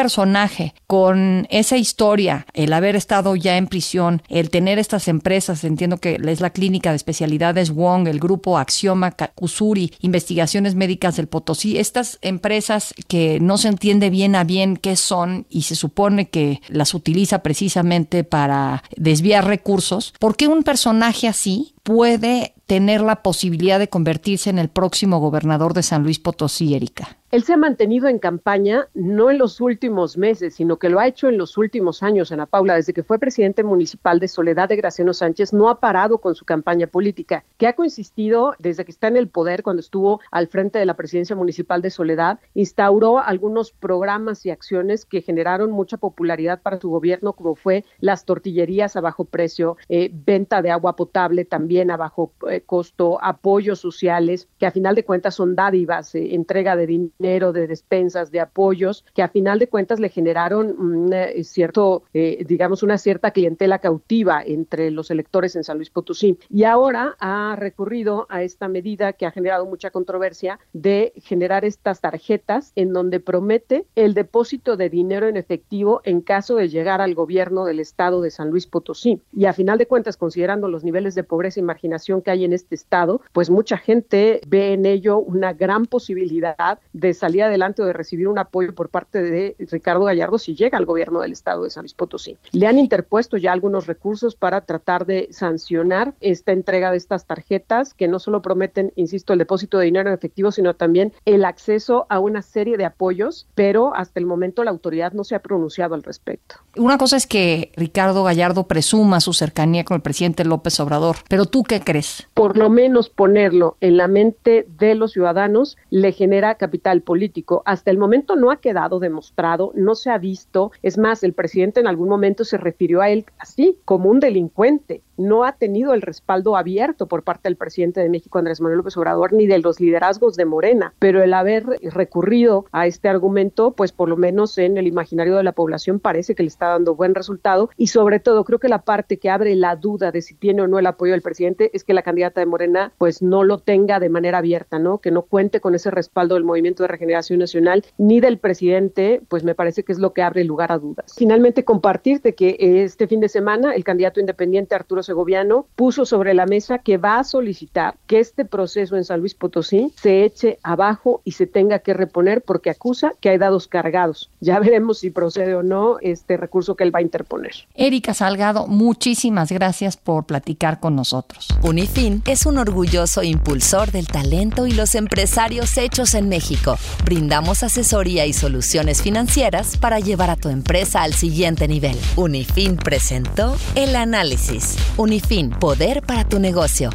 con 0.87 1.47
esa 1.49 1.77
historia, 1.77 2.45
el 2.53 2.73
haber 2.73 2.95
estado 2.95 3.35
ya 3.35 3.57
en 3.57 3.67
prisión, 3.67 4.21
el 4.29 4.49
tener 4.49 4.79
estas 4.79 5.07
empresas, 5.07 5.63
entiendo 5.63 5.97
que 5.97 6.19
es 6.25 6.41
la 6.41 6.51
clínica 6.51 6.91
de 6.91 6.95
especialidades 6.95 7.71
Wong, 7.71 8.07
el 8.07 8.19
grupo 8.19 8.57
Axioma, 8.57 9.15
Usuri, 9.39 9.93
Investigaciones 10.01 10.75
Médicas 10.75 11.15
del 11.15 11.27
Potosí, 11.27 11.77
estas 11.77 12.19
empresas 12.21 12.93
que 13.07 13.39
no 13.39 13.57
se 13.57 13.69
entiende 13.69 14.09
bien 14.09 14.35
a 14.35 14.43
bien 14.43 14.77
qué 14.77 14.95
son 14.95 15.45
y 15.49 15.63
se 15.63 15.75
supone 15.75 16.29
que 16.29 16.61
las 16.67 16.93
utiliza 16.93 17.39
precisamente 17.39 18.23
para 18.23 18.83
desviar 18.95 19.45
recursos, 19.45 20.13
¿por 20.19 20.35
qué 20.35 20.47
un 20.47 20.63
personaje 20.63 21.27
así 21.27 21.73
puede 21.83 22.53
tener 22.67 23.01
la 23.01 23.21
posibilidad 23.21 23.79
de 23.79 23.89
convertirse 23.89 24.49
en 24.49 24.59
el 24.59 24.69
próximo 24.69 25.19
gobernador 25.19 25.73
de 25.73 25.83
San 25.83 26.03
Luis 26.03 26.19
Potosí, 26.19 26.75
Erika? 26.75 27.17
Él 27.33 27.41
se 27.41 27.53
ha 27.53 27.57
mantenido 27.57 28.07
en 28.09 28.19
campaña 28.19 28.89
no 28.93 29.31
en 29.31 29.39
los 29.39 29.59
últimos 29.59 30.19
meses, 30.19 30.53
sino 30.53 30.77
que 30.77 30.89
lo 30.89 30.99
ha 30.99 31.07
hecho 31.07 31.29
en 31.29 31.39
los 31.39 31.57
últimos 31.57 32.03
años, 32.03 32.31
Ana 32.31 32.45
Paula. 32.45 32.75
Desde 32.75 32.93
que 32.93 33.01
fue 33.01 33.17
presidente 33.17 33.63
municipal 33.63 34.19
de 34.19 34.27
Soledad 34.27 34.69
de 34.69 34.75
Graciano 34.75 35.15
Sánchez, 35.15 35.51
no 35.51 35.67
ha 35.67 35.79
parado 35.79 36.19
con 36.19 36.35
su 36.35 36.45
campaña 36.45 36.85
política, 36.85 37.43
que 37.57 37.65
ha 37.65 37.73
consistido 37.73 38.53
desde 38.59 38.85
que 38.85 38.91
está 38.91 39.07
en 39.07 39.17
el 39.17 39.29
poder, 39.29 39.63
cuando 39.63 39.79
estuvo 39.79 40.21
al 40.29 40.45
frente 40.45 40.77
de 40.77 40.85
la 40.85 40.93
presidencia 40.93 41.35
municipal 41.35 41.81
de 41.81 41.89
Soledad, 41.89 42.39
instauró 42.53 43.17
algunos 43.17 43.71
programas 43.71 44.45
y 44.45 44.51
acciones 44.51 45.03
que 45.03 45.23
generaron 45.23 45.71
mucha 45.71 45.97
popularidad 45.97 46.61
para 46.61 46.79
su 46.79 46.91
gobierno, 46.91 47.33
como 47.33 47.55
fue 47.55 47.83
las 47.99 48.25
tortillerías 48.25 48.95
a 48.95 49.01
bajo 49.01 49.25
precio, 49.25 49.77
eh, 49.89 50.11
venta 50.13 50.61
de 50.61 50.69
agua 50.69 50.95
potable 50.95 51.45
también 51.45 51.89
a 51.89 51.97
bajo 51.97 52.31
eh, 52.47 52.61
costo, 52.61 53.17
apoyos 53.23 53.79
sociales, 53.79 54.47
que 54.59 54.67
a 54.67 54.71
final 54.71 54.93
de 54.93 55.03
cuentas 55.03 55.33
son 55.33 55.55
dádivas, 55.55 56.13
eh, 56.13 56.35
entrega 56.35 56.75
de 56.75 56.85
dinero 56.85 57.22
de 57.23 57.67
despensas, 57.67 58.31
de 58.31 58.41
apoyos, 58.41 59.05
que 59.15 59.21
a 59.21 59.29
final 59.29 59.57
de 59.57 59.67
cuentas 59.67 59.99
le 59.99 60.09
generaron 60.09 60.75
un 60.77 61.13
eh, 61.13 61.43
cierto, 61.45 62.03
eh, 62.13 62.43
digamos, 62.45 62.83
una 62.83 62.97
cierta 62.97 63.31
clientela 63.31 63.79
cautiva 63.79 64.43
entre 64.45 64.91
los 64.91 65.09
electores 65.09 65.55
en 65.55 65.63
San 65.63 65.77
Luis 65.77 65.89
Potosí. 65.89 66.37
Y 66.49 66.65
ahora 66.65 67.15
ha 67.19 67.55
recurrido 67.57 68.27
a 68.29 68.43
esta 68.43 68.67
medida 68.67 69.13
que 69.13 69.25
ha 69.25 69.31
generado 69.31 69.65
mucha 69.65 69.89
controversia 69.89 70.59
de 70.73 71.13
generar 71.23 71.63
estas 71.63 72.01
tarjetas 72.01 72.73
en 72.75 72.91
donde 72.91 73.21
promete 73.21 73.85
el 73.95 74.13
depósito 74.13 74.75
de 74.75 74.89
dinero 74.89 75.27
en 75.29 75.37
efectivo 75.37 76.01
en 76.03 76.19
caso 76.19 76.55
de 76.55 76.67
llegar 76.67 76.99
al 76.99 77.15
gobierno 77.15 77.63
del 77.63 77.79
estado 77.79 78.21
de 78.21 78.31
San 78.31 78.49
Luis 78.49 78.67
Potosí. 78.67 79.21
Y 79.31 79.45
a 79.45 79.53
final 79.53 79.77
de 79.77 79.87
cuentas, 79.87 80.17
considerando 80.17 80.67
los 80.67 80.83
niveles 80.83 81.15
de 81.15 81.23
pobreza 81.23 81.61
y 81.61 81.63
marginación 81.63 82.21
que 82.21 82.31
hay 82.31 82.43
en 82.43 82.51
este 82.51 82.75
estado, 82.75 83.21
pues 83.31 83.49
mucha 83.49 83.77
gente 83.77 84.41
ve 84.45 84.73
en 84.73 84.85
ello 84.85 85.19
una 85.19 85.53
gran 85.53 85.85
posibilidad 85.85 86.79
de 86.91 87.12
salir 87.13 87.43
adelante 87.43 87.81
o 87.81 87.85
de 87.85 87.93
recibir 87.93 88.27
un 88.27 88.39
apoyo 88.39 88.73
por 88.73 88.89
parte 88.89 89.21
de 89.21 89.55
Ricardo 89.59 90.05
Gallardo 90.05 90.37
si 90.37 90.55
llega 90.55 90.77
al 90.77 90.85
gobierno 90.85 91.21
del 91.21 91.31
estado 91.31 91.63
de 91.63 91.69
San 91.69 91.83
Luis 91.83 91.93
Potosí. 91.93 92.37
Le 92.51 92.67
han 92.67 92.79
interpuesto 92.79 93.37
ya 93.37 93.51
algunos 93.51 93.87
recursos 93.87 94.35
para 94.35 94.61
tratar 94.61 95.05
de 95.05 95.27
sancionar 95.31 96.13
esta 96.21 96.51
entrega 96.51 96.91
de 96.91 96.97
estas 96.97 97.25
tarjetas 97.25 97.93
que 97.93 98.07
no 98.07 98.19
solo 98.19 98.41
prometen, 98.41 98.91
insisto, 98.95 99.33
el 99.33 99.39
depósito 99.39 99.77
de 99.77 99.85
dinero 99.85 100.09
en 100.09 100.15
efectivo, 100.15 100.51
sino 100.51 100.75
también 100.75 101.13
el 101.25 101.45
acceso 101.45 102.05
a 102.09 102.19
una 102.19 102.41
serie 102.41 102.77
de 102.77 102.85
apoyos, 102.85 103.47
pero 103.55 103.95
hasta 103.95 104.19
el 104.19 104.25
momento 104.25 104.63
la 104.63 104.71
autoridad 104.71 105.13
no 105.13 105.23
se 105.23 105.35
ha 105.35 105.39
pronunciado 105.39 105.95
al 105.95 106.03
respecto. 106.03 106.55
Una 106.75 106.97
cosa 106.97 107.17
es 107.17 107.27
que 107.27 107.71
Ricardo 107.75 108.23
Gallardo 108.23 108.67
presuma 108.67 109.19
su 109.19 109.33
cercanía 109.33 109.83
con 109.83 109.95
el 109.95 110.01
presidente 110.01 110.45
López 110.45 110.79
Obrador, 110.79 111.17
pero 111.29 111.45
¿tú 111.45 111.63
qué 111.63 111.81
crees? 111.81 112.27
Por 112.33 112.57
lo 112.57 112.69
menos 112.69 113.09
ponerlo 113.09 113.77
en 113.81 113.97
la 113.97 114.07
mente 114.07 114.65
de 114.79 114.95
los 114.95 115.11
ciudadanos 115.11 115.77
le 115.89 116.11
genera 116.11 116.55
capital 116.55 117.01
político. 117.03 117.61
Hasta 117.65 117.91
el 117.91 117.97
momento 117.97 118.35
no 118.35 118.51
ha 118.51 118.57
quedado 118.57 118.99
demostrado, 118.99 119.71
no 119.75 119.95
se 119.95 120.09
ha 120.09 120.17
visto. 120.17 120.71
Es 120.81 120.97
más, 120.97 121.23
el 121.23 121.33
presidente 121.33 121.79
en 121.79 121.87
algún 121.87 122.09
momento 122.09 122.43
se 122.43 122.57
refirió 122.57 123.01
a 123.01 123.09
él 123.09 123.25
así, 123.37 123.77
como 123.85 124.09
un 124.09 124.19
delincuente 124.19 125.01
no 125.17 125.43
ha 125.43 125.53
tenido 125.53 125.93
el 125.93 126.01
respaldo 126.01 126.57
abierto 126.57 127.07
por 127.07 127.23
parte 127.23 127.49
del 127.49 127.55
presidente 127.55 128.01
de 128.01 128.09
México, 128.09 128.39
Andrés 128.39 128.61
Manuel 128.61 128.79
López 128.79 128.97
Obrador, 128.97 129.33
ni 129.33 129.47
de 129.47 129.59
los 129.59 129.79
liderazgos 129.79 130.35
de 130.35 130.45
Morena, 130.45 130.93
pero 130.99 131.21
el 131.21 131.33
haber 131.33 131.65
recurrido 131.91 132.65
a 132.71 132.87
este 132.87 133.09
argumento, 133.09 133.71
pues 133.71 133.91
por 133.91 134.09
lo 134.09 134.17
menos 134.17 134.57
en 134.57 134.77
el 134.77 134.87
imaginario 134.87 135.35
de 135.35 135.43
la 135.43 135.51
población 135.51 135.99
parece 135.99 136.35
que 136.35 136.43
le 136.43 136.47
está 136.47 136.67
dando 136.67 136.95
buen 136.95 137.15
resultado 137.15 137.69
y 137.77 137.87
sobre 137.87 138.19
todo 138.19 138.43
creo 138.43 138.59
que 138.59 138.69
la 138.69 138.81
parte 138.81 139.17
que 139.17 139.29
abre 139.29 139.55
la 139.55 139.75
duda 139.75 140.11
de 140.11 140.21
si 140.21 140.35
tiene 140.35 140.61
o 140.61 140.67
no 140.67 140.79
el 140.79 140.87
apoyo 140.87 141.11
del 141.11 141.21
presidente 141.21 141.69
es 141.73 141.83
que 141.83 141.93
la 141.93 142.01
candidata 142.01 142.39
de 142.39 142.45
Morena 142.45 142.91
pues 142.97 143.21
no 143.21 143.43
lo 143.43 143.59
tenga 143.59 143.99
de 143.99 144.09
manera 144.09 144.39
abierta, 144.39 144.79
¿no? 144.79 144.99
Que 144.99 145.11
no 145.11 145.23
cuente 145.23 145.59
con 145.59 145.75
ese 145.75 145.91
respaldo 145.91 146.35
del 146.35 146.43
Movimiento 146.43 146.83
de 146.83 146.87
Regeneración 146.87 147.39
Nacional 147.39 147.85
ni 147.97 148.19
del 148.19 148.37
presidente, 148.37 149.21
pues 149.27 149.43
me 149.43 149.55
parece 149.55 149.83
que 149.83 149.91
es 149.91 149.99
lo 149.99 150.13
que 150.13 150.21
abre 150.21 150.43
lugar 150.43 150.71
a 150.71 150.79
dudas. 150.79 151.13
Finalmente 151.15 151.63
compartirte 151.63 152.33
que 152.33 152.57
este 152.59 153.07
fin 153.07 153.19
de 153.19 153.29
semana 153.29 153.75
el 153.75 153.83
candidato 153.83 154.19
independiente 154.19 154.75
Arturo 154.75 155.02
Segoviano 155.03 155.67
puso 155.75 156.05
sobre 156.05 156.33
la 156.33 156.45
mesa 156.45 156.79
que 156.79 156.97
va 156.97 157.19
a 157.19 157.23
solicitar 157.23 157.95
que 158.07 158.19
este 158.19 158.45
proceso 158.45 158.95
en 158.95 159.03
San 159.03 159.19
Luis 159.19 159.35
Potosí 159.35 159.93
se 159.95 160.23
eche 160.25 160.59
abajo 160.63 161.21
y 161.23 161.31
se 161.31 161.47
tenga 161.47 161.79
que 161.79 161.93
reponer 161.93 162.41
porque 162.41 162.69
acusa 162.69 163.13
que 163.19 163.29
hay 163.29 163.37
dados 163.37 163.67
cargados. 163.67 164.29
Ya 164.39 164.59
veremos 164.63 164.99
si 164.99 165.09
procede 165.09 165.55
o 165.55 165.63
no 165.63 165.97
este 166.01 166.37
recurso 166.37 166.75
que 166.75 166.83
él 166.83 166.93
va 166.93 166.99
a 166.99 167.03
interponer. 167.03 167.53
Erika 167.75 168.13
Salgado, 168.13 168.67
muchísimas 168.67 169.51
gracias 169.51 169.97
por 169.97 170.25
platicar 170.25 170.79
con 170.79 170.95
nosotros. 170.95 171.47
Unifin 171.61 172.21
es 172.25 172.45
un 172.45 172.57
orgulloso 172.57 173.23
impulsor 173.23 173.91
del 173.91 174.07
talento 174.07 174.67
y 174.67 174.71
los 174.71 174.95
empresarios 174.95 175.77
hechos 175.77 176.13
en 176.13 176.29
México. 176.29 176.77
Brindamos 177.05 177.63
asesoría 177.63 178.25
y 178.25 178.33
soluciones 178.33 179.01
financieras 179.01 179.77
para 179.77 179.99
llevar 179.99 180.29
a 180.29 180.35
tu 180.35 180.49
empresa 180.49 181.03
al 181.03 181.13
siguiente 181.13 181.67
nivel. 181.67 181.97
Unifin 182.15 182.77
presentó 182.77 183.55
el 183.75 183.95
análisis. 183.95 184.75
Unifin, 184.97 185.49
poder 185.49 186.03
para 186.03 186.23
tu 186.23 186.39
negocio. 186.39 186.91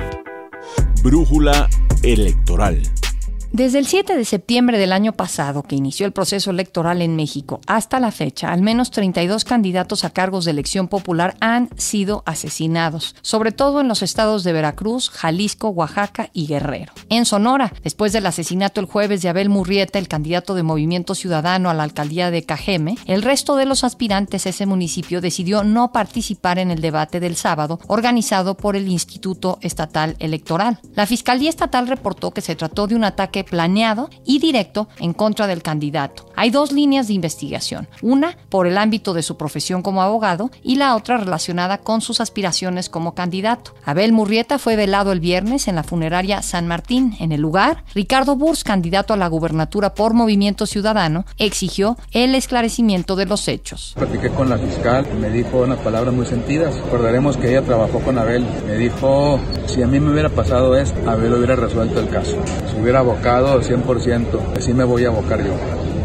Brújula 1.02 1.68
electoral. 2.04 2.80
Desde 3.50 3.78
el 3.78 3.86
7 3.86 4.14
de 4.14 4.26
septiembre 4.26 4.78
del 4.78 4.92
año 4.92 5.14
pasado, 5.14 5.62
que 5.62 5.74
inició 5.74 6.04
el 6.04 6.12
proceso 6.12 6.50
electoral 6.50 7.00
en 7.00 7.16
México, 7.16 7.62
hasta 7.66 7.98
la 7.98 8.12
fecha, 8.12 8.52
al 8.52 8.60
menos 8.60 8.90
32 8.90 9.44
candidatos 9.44 10.04
a 10.04 10.10
cargos 10.10 10.44
de 10.44 10.50
elección 10.50 10.86
popular 10.86 11.34
han 11.40 11.70
sido 11.78 12.22
asesinados, 12.26 13.16
sobre 13.22 13.50
todo 13.50 13.80
en 13.80 13.88
los 13.88 14.02
estados 14.02 14.44
de 14.44 14.52
Veracruz, 14.52 15.08
Jalisco, 15.08 15.70
Oaxaca 15.70 16.28
y 16.34 16.46
Guerrero. 16.46 16.92
En 17.08 17.24
Sonora, 17.24 17.72
después 17.82 18.12
del 18.12 18.26
asesinato 18.26 18.82
el 18.82 18.86
jueves 18.86 19.22
de 19.22 19.30
Abel 19.30 19.48
Murrieta, 19.48 19.98
el 19.98 20.08
candidato 20.08 20.54
de 20.54 20.62
Movimiento 20.62 21.14
Ciudadano 21.14 21.70
a 21.70 21.74
la 21.74 21.84
alcaldía 21.84 22.30
de 22.30 22.42
Cajeme, 22.42 22.96
el 23.06 23.22
resto 23.22 23.56
de 23.56 23.64
los 23.64 23.82
aspirantes 23.82 24.44
a 24.44 24.50
ese 24.50 24.66
municipio 24.66 25.22
decidió 25.22 25.64
no 25.64 25.90
participar 25.90 26.58
en 26.58 26.70
el 26.70 26.82
debate 26.82 27.18
del 27.18 27.34
sábado 27.34 27.80
organizado 27.86 28.58
por 28.58 28.76
el 28.76 28.88
Instituto 28.88 29.58
Estatal 29.62 30.16
Electoral. 30.18 30.80
La 30.94 31.06
Fiscalía 31.06 31.48
Estatal 31.48 31.88
reportó 31.88 32.32
que 32.32 32.42
se 32.42 32.54
trató 32.54 32.86
de 32.86 32.94
un 32.94 33.04
ataque 33.04 33.37
planeado 33.44 34.10
y 34.24 34.38
directo 34.38 34.88
en 34.98 35.12
contra 35.12 35.46
del 35.46 35.62
candidato. 35.62 36.26
Hay 36.36 36.50
dos 36.50 36.72
líneas 36.72 37.08
de 37.08 37.14
investigación, 37.14 37.88
una 38.02 38.36
por 38.48 38.66
el 38.66 38.78
ámbito 38.78 39.12
de 39.12 39.22
su 39.22 39.36
profesión 39.36 39.82
como 39.82 40.02
abogado 40.02 40.50
y 40.62 40.76
la 40.76 40.94
otra 40.94 41.16
relacionada 41.16 41.78
con 41.78 42.00
sus 42.00 42.20
aspiraciones 42.20 42.88
como 42.88 43.14
candidato. 43.14 43.74
Abel 43.84 44.12
Murrieta 44.12 44.58
fue 44.58 44.76
velado 44.76 45.12
el 45.12 45.20
viernes 45.20 45.68
en 45.68 45.74
la 45.74 45.82
funeraria 45.82 46.42
San 46.42 46.66
Martín. 46.66 47.16
En 47.20 47.32
el 47.32 47.40
lugar, 47.40 47.84
Ricardo 47.94 48.36
Burs, 48.36 48.64
candidato 48.64 49.14
a 49.14 49.16
la 49.16 49.28
gubernatura 49.28 49.94
por 49.94 50.14
Movimiento 50.14 50.66
Ciudadano, 50.66 51.24
exigió 51.38 51.96
el 52.12 52.34
esclarecimiento 52.34 53.16
de 53.16 53.26
los 53.26 53.48
hechos. 53.48 53.94
Platiqué 53.96 54.30
con 54.30 54.48
la 54.48 54.58
fiscal, 54.58 55.06
me 55.20 55.30
dijo 55.30 55.58
unas 55.58 55.78
palabras 55.78 56.14
muy 56.14 56.26
sentidas. 56.26 56.74
Recordaremos 56.76 57.36
que 57.36 57.50
ella 57.50 57.62
trabajó 57.62 58.00
con 58.00 58.18
Abel. 58.18 58.46
Me 58.66 58.76
dijo, 58.76 59.40
si 59.66 59.82
a 59.82 59.86
mí 59.86 60.00
me 60.00 60.12
hubiera 60.12 60.28
pasado 60.28 60.76
esto, 60.76 61.08
Abel 61.08 61.34
hubiera 61.34 61.56
resuelto 61.56 62.00
el 62.00 62.08
caso. 62.08 62.36
Se 62.70 62.80
hubiera 62.80 63.00
abocado 63.00 63.27
100%, 63.28 64.56
así 64.56 64.72
me 64.72 64.84
voy 64.84 65.04
a 65.04 65.08
abocar 65.08 65.44
yo. 65.44 65.52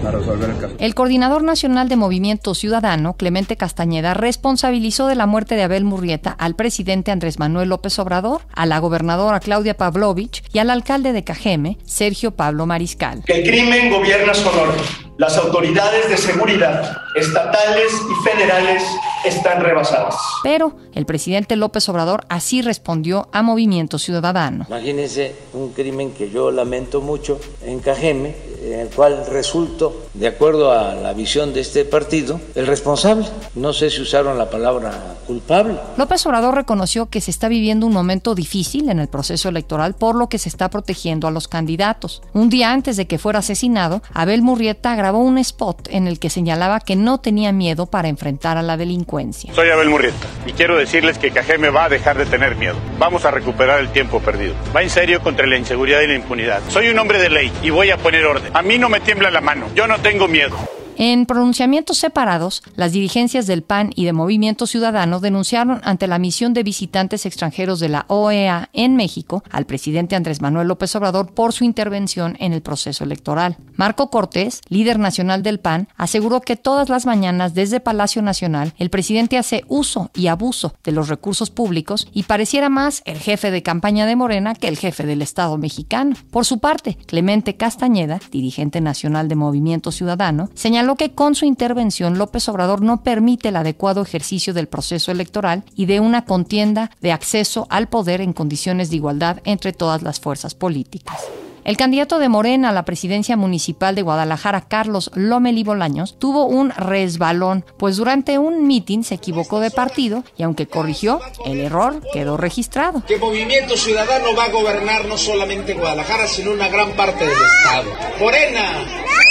A 0.05 0.11
resolver 0.11 0.49
el 0.49 0.57
caso. 0.57 0.75
El 0.79 0.95
coordinador 0.95 1.43
nacional 1.43 1.89
de 1.89 1.95
Movimiento 1.95 2.55
Ciudadano, 2.55 3.13
Clemente 3.13 3.57
Castañeda, 3.57 4.13
responsabilizó 4.13 5.07
de 5.07 5.15
la 5.15 5.25
muerte 5.25 5.55
de 5.55 5.63
Abel 5.63 5.83
Murrieta 5.83 6.31
al 6.31 6.55
presidente 6.55 7.11
Andrés 7.11 7.39
Manuel 7.39 7.69
López 7.69 7.97
Obrador, 7.99 8.41
a 8.53 8.65
la 8.65 8.79
gobernadora 8.79 9.39
Claudia 9.39 9.75
Pavlovich 9.75 10.43
y 10.53 10.59
al 10.59 10.69
alcalde 10.69 11.13
de 11.13 11.23
Cajeme, 11.23 11.77
Sergio 11.85 12.31
Pablo 12.31 12.65
Mariscal. 12.65 13.23
Que 13.25 13.41
el 13.41 13.43
crimen 13.43 13.91
gobierna 13.91 14.33
Sonora. 14.33 14.73
Las 15.17 15.37
autoridades 15.37 16.09
de 16.09 16.17
seguridad 16.17 16.97
estatales 17.15 17.91
y 18.09 18.27
federales 18.27 18.83
están 19.23 19.61
rebasadas. 19.61 20.15
Pero 20.43 20.75
el 20.93 21.05
presidente 21.05 21.55
López 21.55 21.87
Obrador 21.89 22.25
así 22.29 22.61
respondió 22.61 23.29
a 23.31 23.43
Movimiento 23.43 23.99
Ciudadano. 23.99 24.65
Imagínense 24.67 25.35
un 25.53 25.71
crimen 25.71 26.11
que 26.11 26.31
yo 26.31 26.51
lamento 26.51 27.01
mucho 27.01 27.39
en 27.61 27.79
Cajeme, 27.79 28.35
en 28.63 28.79
el 28.79 28.89
cual 28.89 29.25
resulto, 29.29 30.05
de 30.13 30.27
acuerdo 30.27 30.71
a 30.71 30.95
la 30.95 31.13
visión 31.13 31.53
de 31.53 31.61
este 31.61 31.85
partido, 31.85 32.39
el 32.55 32.67
responsable. 32.67 33.25
No 33.55 33.73
sé 33.73 33.89
si 33.89 34.01
usaron 34.01 34.37
la 34.37 34.49
palabra 34.49 34.91
culpable. 35.27 35.75
López 35.97 36.25
Obrador 36.25 36.55
reconoció 36.55 37.07
que 37.07 37.21
se 37.21 37.31
está 37.31 37.47
viviendo 37.47 37.85
un 37.85 37.93
momento 37.93 38.35
difícil 38.35 38.89
en 38.89 38.99
el 38.99 39.07
proceso 39.07 39.49
electoral, 39.49 39.95
por 39.95 40.15
lo 40.15 40.29
que 40.29 40.37
se 40.37 40.49
está 40.49 40.69
protegiendo 40.69 41.27
a 41.27 41.31
los 41.31 41.47
candidatos. 41.47 42.21
Un 42.33 42.49
día 42.49 42.71
antes 42.71 42.97
de 42.97 43.07
que 43.07 43.17
fuera 43.17 43.39
asesinado, 43.39 44.01
Abel 44.13 44.41
Murrieta 44.41 44.95
grabó 44.95 45.19
un 45.19 45.37
spot 45.37 45.89
en 45.91 46.07
el 46.07 46.19
que 46.19 46.29
señalaba 46.29 46.79
que 46.79 46.95
no 46.95 47.19
tenía 47.19 47.51
miedo 47.51 47.85
para 47.85 48.07
enfrentar 48.07 48.57
a 48.57 48.61
la 48.61 48.77
delincuencia. 48.77 49.53
Soy 49.53 49.69
Abel 49.69 49.89
Murrieta 49.89 50.27
y 50.45 50.53
quiero 50.53 50.77
decirles 50.77 51.17
que 51.17 51.31
Cajeme 51.31 51.69
va 51.69 51.85
a 51.85 51.89
dejar 51.89 52.17
de 52.17 52.25
tener 52.25 52.55
miedo. 52.55 52.75
Vamos 52.97 53.25
a 53.25 53.31
recuperar 53.31 53.79
el 53.79 53.89
tiempo 53.89 54.19
perdido. 54.19 54.53
Va 54.75 54.83
en 54.83 54.89
serio 54.89 55.21
contra 55.21 55.47
la 55.47 55.57
inseguridad 55.57 56.01
y 56.01 56.07
la 56.07 56.15
impunidad. 56.15 56.61
Soy 56.69 56.89
un 56.89 56.99
hombre 56.99 57.19
de 57.19 57.29
ley 57.29 57.51
y 57.61 57.69
voy 57.69 57.91
a 57.91 57.97
poner 57.97 58.25
orden. 58.25 58.52
A 58.53 58.61
mí 58.61 58.77
no 58.77 58.87
me 58.87 58.99
tiembla 58.99 59.31
la 59.31 59.41
mano. 59.41 59.67
Yo 59.73 59.87
no 59.87 59.99
tengo 59.99 60.27
miedo. 60.27 60.55
En 60.95 61.25
pronunciamientos 61.25 61.97
separados, 61.97 62.61
las 62.75 62.91
dirigencias 62.91 63.47
del 63.47 63.63
PAN 63.63 63.91
y 63.95 64.05
de 64.05 64.13
Movimiento 64.13 64.67
Ciudadano 64.67 65.19
denunciaron 65.19 65.81
ante 65.83 66.07
la 66.07 66.19
misión 66.19 66.53
de 66.53 66.61
visitantes 66.61 67.25
extranjeros 67.25 67.79
de 67.79 67.89
la 67.89 68.05
OEA 68.09 68.69
en 68.73 68.95
México 68.95 69.43
al 69.49 69.65
presidente 69.65 70.15
Andrés 70.15 70.41
Manuel 70.41 70.67
López 70.67 70.95
Obrador 70.95 71.33
por 71.33 71.51
su 71.51 71.63
intervención 71.63 72.37
en 72.39 72.53
el 72.53 72.61
proceso 72.61 73.03
electoral. 73.03 73.57
Marco 73.75 74.11
Cortés, 74.11 74.61
líder 74.69 74.99
nacional 74.99 75.41
del 75.41 75.59
PAN, 75.59 75.87
aseguró 75.97 76.41
que 76.41 76.57
todas 76.57 76.89
las 76.89 77.07
mañanas 77.07 77.55
desde 77.55 77.79
Palacio 77.79 78.21
Nacional 78.21 78.73
el 78.77 78.91
presidente 78.91 79.39
hace 79.39 79.63
uso 79.67 80.11
y 80.13 80.27
abuso 80.27 80.75
de 80.83 80.91
los 80.91 81.09
recursos 81.09 81.49
públicos 81.49 82.07
y 82.13 82.23
pareciera 82.23 82.69
más 82.69 83.01
el 83.05 83.17
jefe 83.17 83.49
de 83.49 83.63
campaña 83.63 84.05
de 84.05 84.15
Morena 84.15 84.53
que 84.53 84.67
el 84.67 84.77
jefe 84.77 85.07
del 85.07 85.23
Estado 85.23 85.57
mexicano. 85.57 86.15
Por 86.29 86.45
su 86.45 86.59
parte, 86.59 86.97
Clemente 87.07 87.57
Castañeda, 87.57 88.19
dirigente 88.31 88.79
nacional 88.79 89.27
de 89.27 89.35
Movimiento 89.35 89.91
Ciudadano, 89.91 90.49
señaló 90.53 90.82
señaló 90.83 90.97
que 90.97 91.13
con 91.13 91.33
su 91.33 91.45
intervención 91.45 92.17
López 92.17 92.49
Obrador 92.49 92.81
no 92.81 93.03
permite 93.03 93.47
el 93.47 93.55
adecuado 93.55 94.01
ejercicio 94.01 94.53
del 94.53 94.67
proceso 94.67 95.13
electoral 95.13 95.63
y 95.77 95.85
de 95.85 96.01
una 96.01 96.25
contienda 96.25 96.91
de 96.99 97.13
acceso 97.13 97.67
al 97.69 97.87
poder 97.87 98.19
en 98.19 98.33
condiciones 98.33 98.89
de 98.89 98.97
igualdad 98.97 99.39
entre 99.45 99.71
todas 99.71 100.01
las 100.01 100.19
fuerzas 100.19 100.55
políticas. 100.55 101.21
El 101.63 101.77
candidato 101.77 102.19
de 102.19 102.27
Morena 102.27 102.69
a 102.69 102.73
la 102.73 102.83
presidencia 102.83 103.37
municipal 103.37 103.95
de 103.95 104.01
Guadalajara, 104.01 104.67
Carlos 104.67 105.09
Lomeli 105.13 105.63
Bolaños, 105.63 106.19
tuvo 106.19 106.47
un 106.47 106.71
resbalón, 106.71 107.63
pues 107.77 107.95
durante 107.95 108.37
un 108.37 108.67
mitin 108.67 109.05
se 109.05 109.15
equivocó 109.15 109.61
de 109.61 109.71
partido 109.71 110.25
y 110.35 110.43
aunque 110.43 110.67
corrigió, 110.67 111.21
el 111.45 111.61
error 111.61 112.01
quedó 112.11 112.35
registrado. 112.35 113.05
Que 113.05 113.15
Movimiento 113.15 113.77
Ciudadano 113.77 114.35
va 114.37 114.45
a 114.45 114.51
gobernar 114.51 115.05
no 115.05 115.17
solamente 115.17 115.75
Guadalajara, 115.75 116.27
sino 116.27 116.51
una 116.51 116.67
gran 116.67 116.91
parte 116.91 117.23
del 117.23 117.31
Estado. 117.31 117.89
Morena, 118.19 118.85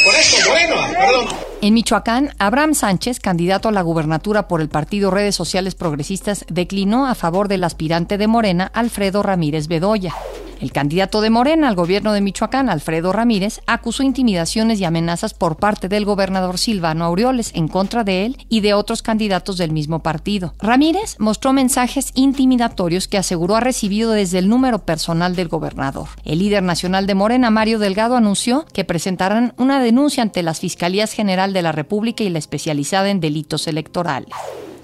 por 0.04 0.14
eso, 0.14 0.37
perdón. 0.99 1.26
En 1.61 1.75
Michoacán, 1.75 2.35
Abraham 2.38 2.75
Sánchez, 2.75 3.21
candidato 3.21 3.68
a 3.68 3.73
la 3.73 3.82
gubernatura 3.82 4.49
por 4.49 4.61
el 4.61 4.68
partido 4.68 5.11
Redes 5.11 5.37
Sociales 5.37 5.75
Progresistas, 5.75 6.44
declinó 6.49 7.06
a 7.06 7.14
favor 7.14 7.49
del 7.49 7.64
aspirante 7.64 8.18
de 8.18 8.26
Morena, 8.26 8.71
Alfredo 8.75 9.23
Ramírez 9.23 9.68
Bedoya. 9.68 10.14
El 10.62 10.71
candidato 10.71 11.21
de 11.21 11.28
Morena 11.28 11.66
al 11.66 11.75
gobierno 11.75 12.12
de 12.12 12.21
Michoacán, 12.21 12.71
Alfredo 12.71 13.12
Ramírez, 13.12 13.61
acusó 13.66 14.04
intimidaciones 14.04 14.78
y 14.78 14.85
amenazas 14.85 15.35
por 15.35 15.57
parte 15.57 15.88
del 15.88 16.04
gobernador 16.04 16.57
Silvano 16.57 17.04
Aureoles 17.04 17.50
en 17.57 17.66
contra 17.66 18.04
de 18.04 18.26
él 18.26 18.38
y 18.49 18.61
de 18.61 18.73
otros 18.73 19.02
candidatos 19.02 19.59
del 19.59 19.73
mismo 19.73 20.04
partido. 20.04 20.54
Ramírez 20.61 21.16
mostró 21.19 21.52
mensajes 21.52 22.12
intimidatorios 22.14 23.09
que 23.09 23.19
aseguró 23.19 23.57
ha 23.57 23.61
recibido 23.61 24.12
desde 24.12 24.38
el 24.38 24.49
número 24.49 24.85
personal 24.87 25.35
del 25.35 25.49
gobernador. 25.49 26.07
El 26.25 26.38
líder 26.38 26.62
nacional 26.62 27.09
de 27.09 27.16
Morena, 27.16 27.50
Mario 27.50 27.81
Delgado, 27.81 28.14
anunció 28.14 28.64
que 28.73 28.85
presentarán 28.85 29.54
una 29.59 29.83
denuncia 29.83 30.23
ante 30.23 30.45
las 30.45 30.61
Fiscalías 30.61 31.12
General 31.12 31.52
de 31.52 31.62
la 31.62 31.73
República 31.73 32.23
y 32.23 32.31
la 32.31 32.38
especializada 32.38 33.11
en 33.11 33.19
delitos 33.19 33.66
electorales. 33.66 34.31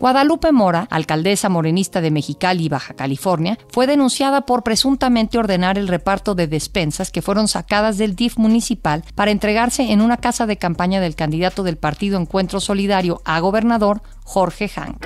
Guadalupe 0.00 0.52
Mora, 0.52 0.86
alcaldesa 0.90 1.48
morenista 1.48 2.00
de 2.00 2.12
Mexicali, 2.12 2.68
Baja 2.68 2.94
California, 2.94 3.58
fue 3.68 3.88
denunciada 3.88 4.42
por 4.42 4.62
presuntamente 4.62 5.38
ordenar 5.38 5.76
el 5.76 5.88
reparto 5.88 6.36
de 6.36 6.46
despensas 6.46 7.10
que 7.10 7.20
fueron 7.20 7.48
sacadas 7.48 7.98
del 7.98 8.14
DIF 8.14 8.38
municipal 8.38 9.02
para 9.16 9.32
entregarse 9.32 9.90
en 9.90 10.00
una 10.00 10.16
casa 10.16 10.46
de 10.46 10.56
campaña 10.56 11.00
del 11.00 11.16
candidato 11.16 11.64
del 11.64 11.78
partido 11.78 12.20
Encuentro 12.20 12.60
Solidario 12.60 13.20
a 13.24 13.40
gobernador, 13.40 14.00
Jorge 14.22 14.68
Hank. 14.68 15.04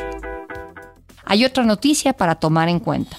Hay 1.24 1.46
otra 1.46 1.64
noticia 1.64 2.12
para 2.12 2.34
tomar 2.34 2.68
en 2.68 2.78
cuenta. 2.78 3.16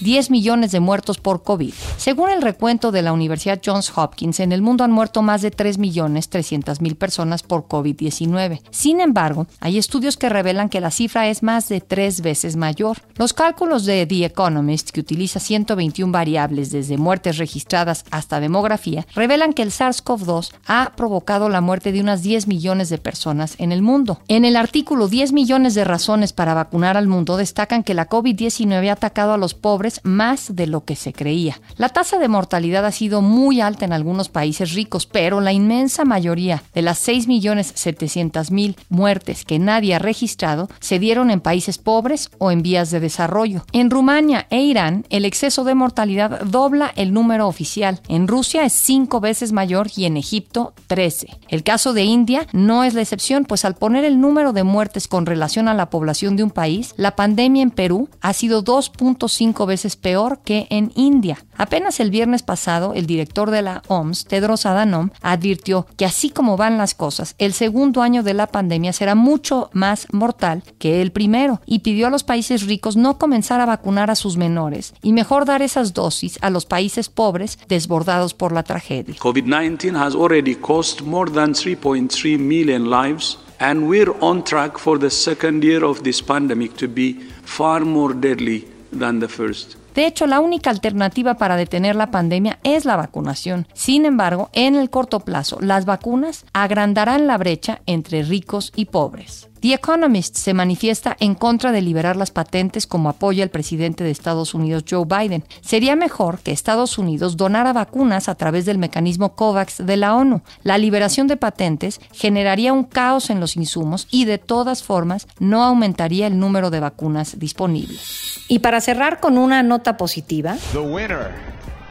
10 0.00 0.30
millones 0.30 0.70
de 0.70 0.78
muertos 0.78 1.18
por 1.18 1.42
COVID. 1.42 1.74
Según 2.08 2.30
el 2.30 2.40
recuento 2.40 2.90
de 2.90 3.02
la 3.02 3.12
Universidad 3.12 3.60
Johns 3.62 3.92
Hopkins, 3.94 4.40
en 4.40 4.52
el 4.52 4.62
mundo 4.62 4.82
han 4.82 4.90
muerto 4.90 5.20
más 5.20 5.42
de 5.42 5.50
3 5.50 5.76
millones 5.76 6.30
300 6.30 6.80
mil 6.80 6.96
personas 6.96 7.42
por 7.42 7.68
COVID-19. 7.68 8.62
Sin 8.70 9.02
embargo, 9.02 9.46
hay 9.60 9.76
estudios 9.76 10.16
que 10.16 10.30
revelan 10.30 10.70
que 10.70 10.80
la 10.80 10.90
cifra 10.90 11.28
es 11.28 11.42
más 11.42 11.68
de 11.68 11.82
tres 11.82 12.22
veces 12.22 12.56
mayor. 12.56 12.96
Los 13.16 13.34
cálculos 13.34 13.84
de 13.84 14.06
The 14.06 14.24
Economist, 14.24 14.88
que 14.88 15.00
utiliza 15.00 15.38
121 15.38 16.10
variables 16.10 16.70
desde 16.70 16.96
muertes 16.96 17.36
registradas 17.36 18.06
hasta 18.10 18.40
demografía, 18.40 19.06
revelan 19.14 19.52
que 19.52 19.60
el 19.60 19.70
SARS-CoV-2 19.70 20.52
ha 20.66 20.94
provocado 20.96 21.50
la 21.50 21.60
muerte 21.60 21.92
de 21.92 22.00
unas 22.00 22.22
10 22.22 22.48
millones 22.48 22.88
de 22.88 22.96
personas 22.96 23.54
en 23.58 23.70
el 23.70 23.82
mundo. 23.82 24.22
En 24.28 24.46
el 24.46 24.56
artículo 24.56 25.08
10 25.08 25.34
millones 25.34 25.74
de 25.74 25.84
razones 25.84 26.32
para 26.32 26.54
vacunar 26.54 26.96
al 26.96 27.06
mundo 27.06 27.36
destacan 27.36 27.84
que 27.84 27.92
la 27.92 28.08
COVID-19 28.08 28.88
ha 28.88 28.92
atacado 28.92 29.34
a 29.34 29.36
los 29.36 29.52
pobres 29.52 30.00
más 30.04 30.56
de 30.56 30.68
lo 30.68 30.86
que 30.86 30.96
se 30.96 31.12
creía. 31.12 31.60
Tasa 31.98 32.20
de 32.20 32.28
mortalidad 32.28 32.86
ha 32.86 32.92
sido 32.92 33.22
muy 33.22 33.60
alta 33.60 33.84
en 33.84 33.92
algunos 33.92 34.28
países 34.28 34.72
ricos, 34.72 35.04
pero 35.04 35.40
la 35.40 35.52
inmensa 35.52 36.04
mayoría 36.04 36.62
de 36.72 36.82
las 36.82 37.08
6.700.000 37.08 38.76
muertes 38.88 39.44
que 39.44 39.58
nadie 39.58 39.96
ha 39.96 39.98
registrado 39.98 40.68
se 40.78 41.00
dieron 41.00 41.32
en 41.32 41.40
países 41.40 41.76
pobres 41.76 42.30
o 42.38 42.52
en 42.52 42.62
vías 42.62 42.92
de 42.92 43.00
desarrollo. 43.00 43.64
En 43.72 43.90
Rumania 43.90 44.46
e 44.48 44.60
Irán, 44.60 45.06
el 45.10 45.24
exceso 45.24 45.64
de 45.64 45.74
mortalidad 45.74 46.42
dobla 46.42 46.92
el 46.94 47.12
número 47.12 47.48
oficial. 47.48 48.00
En 48.06 48.28
Rusia 48.28 48.64
es 48.64 48.74
cinco 48.74 49.18
veces 49.18 49.50
mayor 49.50 49.88
y 49.96 50.04
en 50.04 50.16
Egipto 50.16 50.74
13. 50.86 51.36
El 51.48 51.64
caso 51.64 51.94
de 51.94 52.04
India 52.04 52.46
no 52.52 52.84
es 52.84 52.94
la 52.94 53.02
excepción, 53.02 53.44
pues 53.44 53.64
al 53.64 53.74
poner 53.74 54.04
el 54.04 54.20
número 54.20 54.52
de 54.52 54.62
muertes 54.62 55.08
con 55.08 55.26
relación 55.26 55.66
a 55.66 55.74
la 55.74 55.90
población 55.90 56.36
de 56.36 56.44
un 56.44 56.52
país, 56.52 56.94
la 56.96 57.16
pandemia 57.16 57.64
en 57.64 57.72
Perú 57.72 58.08
ha 58.20 58.34
sido 58.34 58.62
2.5 58.62 59.66
veces 59.66 59.86
es 59.88 59.96
peor 59.96 60.42
que 60.44 60.68
en 60.70 60.92
India. 60.94 61.38
El 61.78 62.10
viernes 62.10 62.42
pasado, 62.42 62.92
el 62.94 63.06
director 63.06 63.50
de 63.50 63.62
la 63.62 63.82
OMS, 63.88 64.24
Tedros 64.24 64.66
Adhanom, 64.66 65.10
advirtió 65.22 65.86
que 65.96 66.04
así 66.04 66.30
como 66.30 66.56
van 66.56 66.76
las 66.76 66.94
cosas, 66.94 67.34
el 67.38 67.52
segundo 67.52 68.02
año 68.02 68.22
de 68.22 68.34
la 68.34 68.48
pandemia 68.48 68.92
será 68.92 69.14
mucho 69.14 69.70
más 69.72 70.06
mortal 70.12 70.62
que 70.78 71.00
el 71.00 71.12
primero 71.12 71.60
y 71.66 71.78
pidió 71.80 72.08
a 72.08 72.10
los 72.10 72.24
países 72.24 72.66
ricos 72.66 72.96
no 72.96 73.18
comenzar 73.18 73.60
a 73.60 73.66
vacunar 73.66 74.10
a 74.10 74.16
sus 74.16 74.36
menores 74.36 74.92
y 75.02 75.12
mejor 75.12 75.44
dar 75.44 75.62
esas 75.62 75.94
dosis 75.94 76.38
a 76.42 76.50
los 76.50 76.66
países 76.66 77.08
pobres 77.08 77.58
desbordados 77.68 78.34
por 78.34 78.52
la 78.52 78.64
tragedia. 78.64 79.14
COVID-19 79.16 79.96
has 79.96 80.14
already 80.14 80.54
cost 80.56 81.02
more 81.02 81.30
than 81.30 81.54
3.3 81.54 82.38
million 82.38 82.90
lives 82.90 83.38
and 83.60 83.88
we're 83.88 84.12
on 84.20 84.42
track 84.42 84.78
for 84.78 84.98
the 84.98 85.10
second 85.10 85.62
year 85.62 85.84
of 85.84 86.02
this 86.02 86.20
pandemic 86.20 86.76
to 86.76 86.88
be 86.88 87.14
far 87.44 87.80
more 87.80 88.14
deadly 88.14 88.66
than 88.92 89.20
the 89.20 89.28
first. 89.28 89.76
De 89.98 90.06
hecho, 90.06 90.28
la 90.28 90.38
única 90.38 90.70
alternativa 90.70 91.34
para 91.34 91.56
detener 91.56 91.96
la 91.96 92.12
pandemia 92.12 92.60
es 92.62 92.84
la 92.84 92.94
vacunación. 92.94 93.66
Sin 93.74 94.04
embargo, 94.04 94.48
en 94.52 94.76
el 94.76 94.90
corto 94.90 95.18
plazo, 95.18 95.58
las 95.60 95.86
vacunas 95.86 96.44
agrandarán 96.52 97.26
la 97.26 97.36
brecha 97.36 97.80
entre 97.84 98.22
ricos 98.22 98.72
y 98.76 98.84
pobres. 98.84 99.48
The 99.60 99.74
Economist 99.74 100.36
se 100.36 100.54
manifiesta 100.54 101.16
en 101.18 101.34
contra 101.34 101.72
de 101.72 101.82
liberar 101.82 102.16
las 102.16 102.30
patentes 102.30 102.86
como 102.86 103.08
apoya 103.08 103.42
el 103.42 103.50
presidente 103.50 104.04
de 104.04 104.10
Estados 104.10 104.54
Unidos 104.54 104.84
Joe 104.88 105.04
Biden. 105.04 105.44
Sería 105.60 105.96
mejor 105.96 106.38
que 106.38 106.52
Estados 106.52 106.98
Unidos 106.98 107.36
donara 107.36 107.72
vacunas 107.72 108.28
a 108.28 108.36
través 108.36 108.66
del 108.66 108.78
mecanismo 108.78 109.34
COVAX 109.34 109.84
de 109.84 109.96
la 109.96 110.14
ONU. 110.14 110.42
La 110.62 110.78
liberación 110.78 111.26
de 111.26 111.36
patentes 111.36 112.00
generaría 112.12 112.72
un 112.72 112.84
caos 112.84 113.30
en 113.30 113.40
los 113.40 113.56
insumos 113.56 114.06
y 114.10 114.24
de 114.26 114.38
todas 114.38 114.82
formas 114.82 115.26
no 115.40 115.64
aumentaría 115.64 116.28
el 116.28 116.38
número 116.38 116.70
de 116.70 116.80
vacunas 116.80 117.38
disponibles. 117.38 118.40
Y 118.48 118.60
para 118.60 118.80
cerrar 118.80 119.20
con 119.20 119.38
una 119.38 119.62
nota 119.62 119.96
positiva, 119.96 120.56
The 120.72 120.78
winner, 120.78 121.34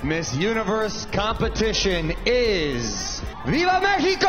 Miss 0.03 0.33
Universe 0.33 1.07
competition 1.11 2.13
is 2.25 3.21
¡Viva 3.45 3.79
México! 3.79 4.27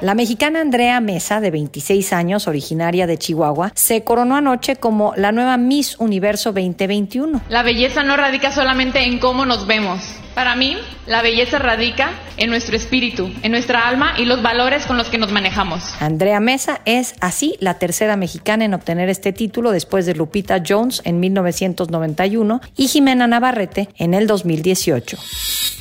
La 0.00 0.14
mexicana 0.14 0.60
Andrea 0.60 1.00
Mesa, 1.00 1.40
de 1.40 1.50
26 1.50 2.12
años, 2.12 2.46
originaria 2.46 3.06
de 3.06 3.18
Chihuahua, 3.18 3.72
se 3.74 4.04
coronó 4.04 4.36
anoche 4.36 4.76
como 4.76 5.12
la 5.16 5.32
nueva 5.32 5.56
Miss 5.56 5.96
Universo 5.98 6.52
2021. 6.52 7.42
La 7.48 7.62
belleza 7.62 8.02
no 8.04 8.16
radica 8.16 8.52
solamente 8.52 9.02
en 9.04 9.18
cómo 9.18 9.44
nos 9.44 9.66
vemos. 9.66 10.00
Para 10.34 10.54
mí, 10.54 10.76
la 11.06 11.20
belleza 11.20 11.58
radica 11.58 12.12
en 12.36 12.50
nuestro 12.50 12.76
espíritu, 12.76 13.28
en 13.42 13.50
nuestra 13.50 13.88
alma 13.88 14.14
y 14.18 14.24
los 14.24 14.40
valores 14.40 14.86
con 14.86 14.96
los 14.96 15.08
que 15.08 15.18
nos 15.18 15.32
manejamos. 15.32 15.82
Andrea 16.00 16.38
Mesa 16.38 16.80
es 16.84 17.14
así 17.20 17.56
la 17.58 17.74
tercera 17.74 18.16
mexicana 18.16 18.64
en 18.64 18.74
obtener 18.74 19.08
este 19.08 19.32
título 19.32 19.72
después 19.72 20.06
de 20.06 20.14
Lupita 20.14 20.62
Jones 20.64 21.02
en 21.04 21.18
1991 21.18 22.60
y 22.76 22.86
Jimena 22.86 23.26
Navarrete 23.26 23.88
en 23.96 24.14
el 24.14 24.28
2018. 24.28 25.18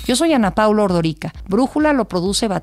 Yo 0.08 0.15
soy 0.15 0.32
Ana 0.32 0.56
Paula 0.56 0.84
Ordorica. 0.84 1.34
Brújula 1.49 1.91
lo 1.91 2.08
produce 2.08 2.47